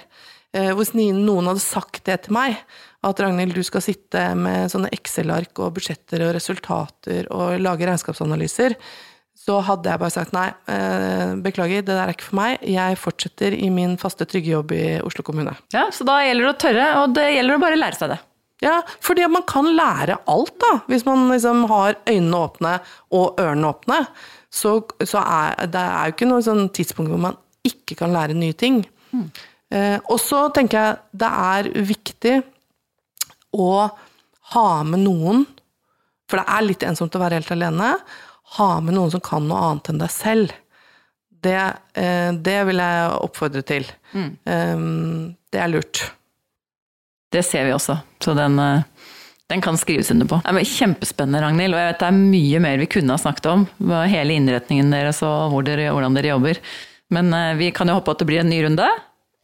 Uh, 0.56 0.72
hvis 0.78 0.94
noen 0.96 1.50
hadde 1.50 1.64
sagt 1.64 2.04
det 2.08 2.20
til 2.26 2.36
meg, 2.38 2.58
at 3.02 3.22
Ragnhild, 3.24 3.56
du 3.58 3.66
skal 3.66 3.82
sitte 3.82 4.28
med 4.38 4.70
sånne 4.70 4.92
Excel-ark 4.94 5.58
og 5.64 5.74
budsjetter 5.78 6.22
og 6.28 6.36
resultater 6.38 7.30
og 7.34 7.56
lage 7.64 7.88
regnskapsanalyser, 7.90 8.78
så 9.42 9.58
hadde 9.66 9.90
jeg 9.90 10.02
bare 10.04 10.14
sagt 10.14 10.36
nei, 10.38 10.50
uh, 10.70 11.32
beklager, 11.42 11.82
det 11.82 11.96
der 11.96 12.04
er 12.04 12.14
ikke 12.14 12.30
for 12.30 12.42
meg. 12.44 12.60
Jeg 12.70 13.00
fortsetter 13.02 13.56
i 13.58 13.72
min 13.74 13.96
faste, 14.02 14.28
trygge 14.30 14.54
jobb 14.54 14.76
i 14.78 14.84
Oslo 15.02 15.26
kommune. 15.26 15.56
Ja, 15.74 15.88
Så 15.90 16.06
da 16.06 16.20
gjelder 16.22 16.52
det 16.52 16.54
å 16.54 16.60
tørre, 16.68 16.92
og 17.02 17.16
det 17.18 17.32
gjelder 17.34 17.58
å 17.58 17.64
bare 17.64 17.80
lære 17.80 17.98
seg 17.98 18.14
det. 18.14 18.22
Ja, 18.62 18.84
fordi 19.02 19.26
man 19.26 19.42
kan 19.50 19.66
lære 19.74 20.20
alt, 20.30 20.54
da. 20.62 20.76
Hvis 20.92 21.06
man 21.08 21.26
liksom 21.32 21.66
har 21.72 21.98
øynene 22.06 22.44
åpne 22.46 22.76
og 23.18 23.42
ørene 23.42 23.72
åpne. 23.74 24.04
Så, 24.52 24.76
så 25.08 25.22
er 25.22 25.70
det 25.72 25.82
er 25.82 26.10
jo 26.10 26.16
ikke 26.16 26.28
noe 26.28 26.44
sånn 26.44 26.68
tidspunkt 26.76 27.12
hvor 27.14 27.22
man 27.30 27.38
ikke 27.68 27.96
kan 28.00 28.14
lære 28.14 28.36
nye 28.36 28.56
ting. 28.58 28.82
Mm. 29.14 29.28
Eh, 29.72 29.98
og 30.12 30.20
så 30.20 30.46
tenker 30.56 30.78
jeg 30.78 31.20
det 31.24 31.30
er 31.30 31.70
viktig 31.88 32.36
å 33.56 33.72
ha 34.54 34.68
med 34.88 35.04
noen, 35.06 35.46
for 36.28 36.42
det 36.42 36.56
er 36.56 36.66
litt 36.66 36.84
ensomt 36.88 37.16
å 37.16 37.22
være 37.22 37.40
helt 37.40 37.54
alene, 37.56 37.94
ha 38.58 38.72
med 38.84 38.98
noen 38.98 39.14
som 39.14 39.24
kan 39.24 39.48
noe 39.48 39.62
annet 39.70 39.92
enn 39.92 40.02
deg 40.02 40.12
selv. 40.12 40.56
Det, 41.42 41.58
eh, 41.98 42.32
det 42.36 42.58
vil 42.68 42.84
jeg 42.84 43.14
oppfordre 43.22 43.64
til. 43.68 43.88
Mm. 44.12 44.32
Eh, 44.46 44.84
det 45.52 45.62
er 45.62 45.72
lurt. 45.72 46.04
Det 47.32 47.44
ser 47.48 47.64
vi 47.68 47.76
også, 47.76 47.96
så 48.20 48.36
den, 48.36 48.60
eh, 48.60 48.84
den 49.52 49.62
kan 49.64 49.78
skrives 49.80 50.12
under 50.14 50.30
på. 50.30 50.40
Det 50.46 50.64
er 50.64 50.72
kjempespennende, 50.72 51.44
Ragnhild, 51.44 51.76
og 51.76 51.82
jeg 51.82 51.92
vet 51.92 52.02
det 52.02 52.10
er 52.10 52.18
mye 52.18 52.64
mer 52.64 52.82
vi 52.82 52.90
kunne 52.96 53.16
ha 53.16 53.22
snakket 53.22 53.52
om. 53.52 53.68
Hele 54.10 54.38
innretningen 54.38 54.92
deres 54.96 55.22
og 55.28 55.52
hvor 55.52 55.66
dere, 55.68 55.90
hvordan 55.92 56.16
dere 56.18 56.32
jobber. 56.34 56.62
Men 57.12 57.34
eh, 57.36 57.56
vi 57.60 57.72
kan 57.76 57.92
jo 57.92 57.98
håpe 58.00 58.14
at 58.14 58.22
det 58.22 58.30
blir 58.30 58.44
en 58.44 58.52
ny 58.52 58.62
runde. 58.66 58.88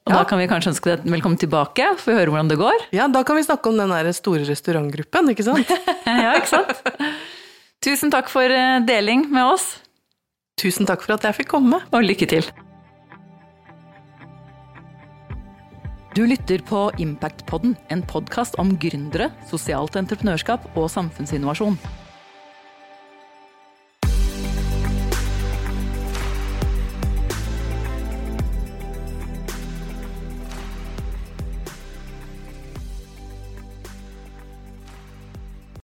Og 0.08 0.14
ja. 0.14 0.22
da 0.22 0.28
kan 0.30 0.40
vi 0.40 0.48
kanskje 0.48 0.72
ønske 0.72 0.94
deg 0.94 1.10
velkommen 1.12 1.40
tilbake, 1.42 1.90
for 2.00 2.14
å 2.14 2.22
høre 2.22 2.32
hvordan 2.32 2.52
det 2.52 2.60
går. 2.62 2.86
Ja, 2.96 3.10
da 3.12 3.26
kan 3.28 3.36
vi 3.36 3.44
snakke 3.44 3.74
om 3.74 3.82
den 3.82 3.92
der 3.92 4.08
store 4.16 4.48
restaurantgruppen, 4.48 5.34
ikke 5.34 5.48
sant? 5.50 5.74
ja, 6.08 6.38
ikke 6.40 6.54
sant? 6.54 6.88
Tusen 7.84 8.14
takk 8.14 8.32
for 8.32 8.48
eh, 8.48 8.80
deling 8.88 9.28
med 9.34 9.52
oss. 9.58 9.74
Tusen 10.58 10.88
takk 10.90 11.04
for 11.04 11.18
at 11.18 11.28
jeg 11.28 11.44
fikk 11.44 11.52
komme. 11.58 11.84
Og 11.92 12.08
lykke 12.08 12.30
til. 12.32 12.48
Du 16.18 16.24
lytter 16.26 16.58
på 16.66 16.80
Impactpodden, 16.98 17.76
en 17.94 18.00
podkast 18.02 18.56
om 18.58 18.72
gründere, 18.82 19.28
sosialt 19.46 20.00
entreprenørskap 20.00 20.64
og 20.74 20.88
samfunnsinnovasjon. 20.90 21.76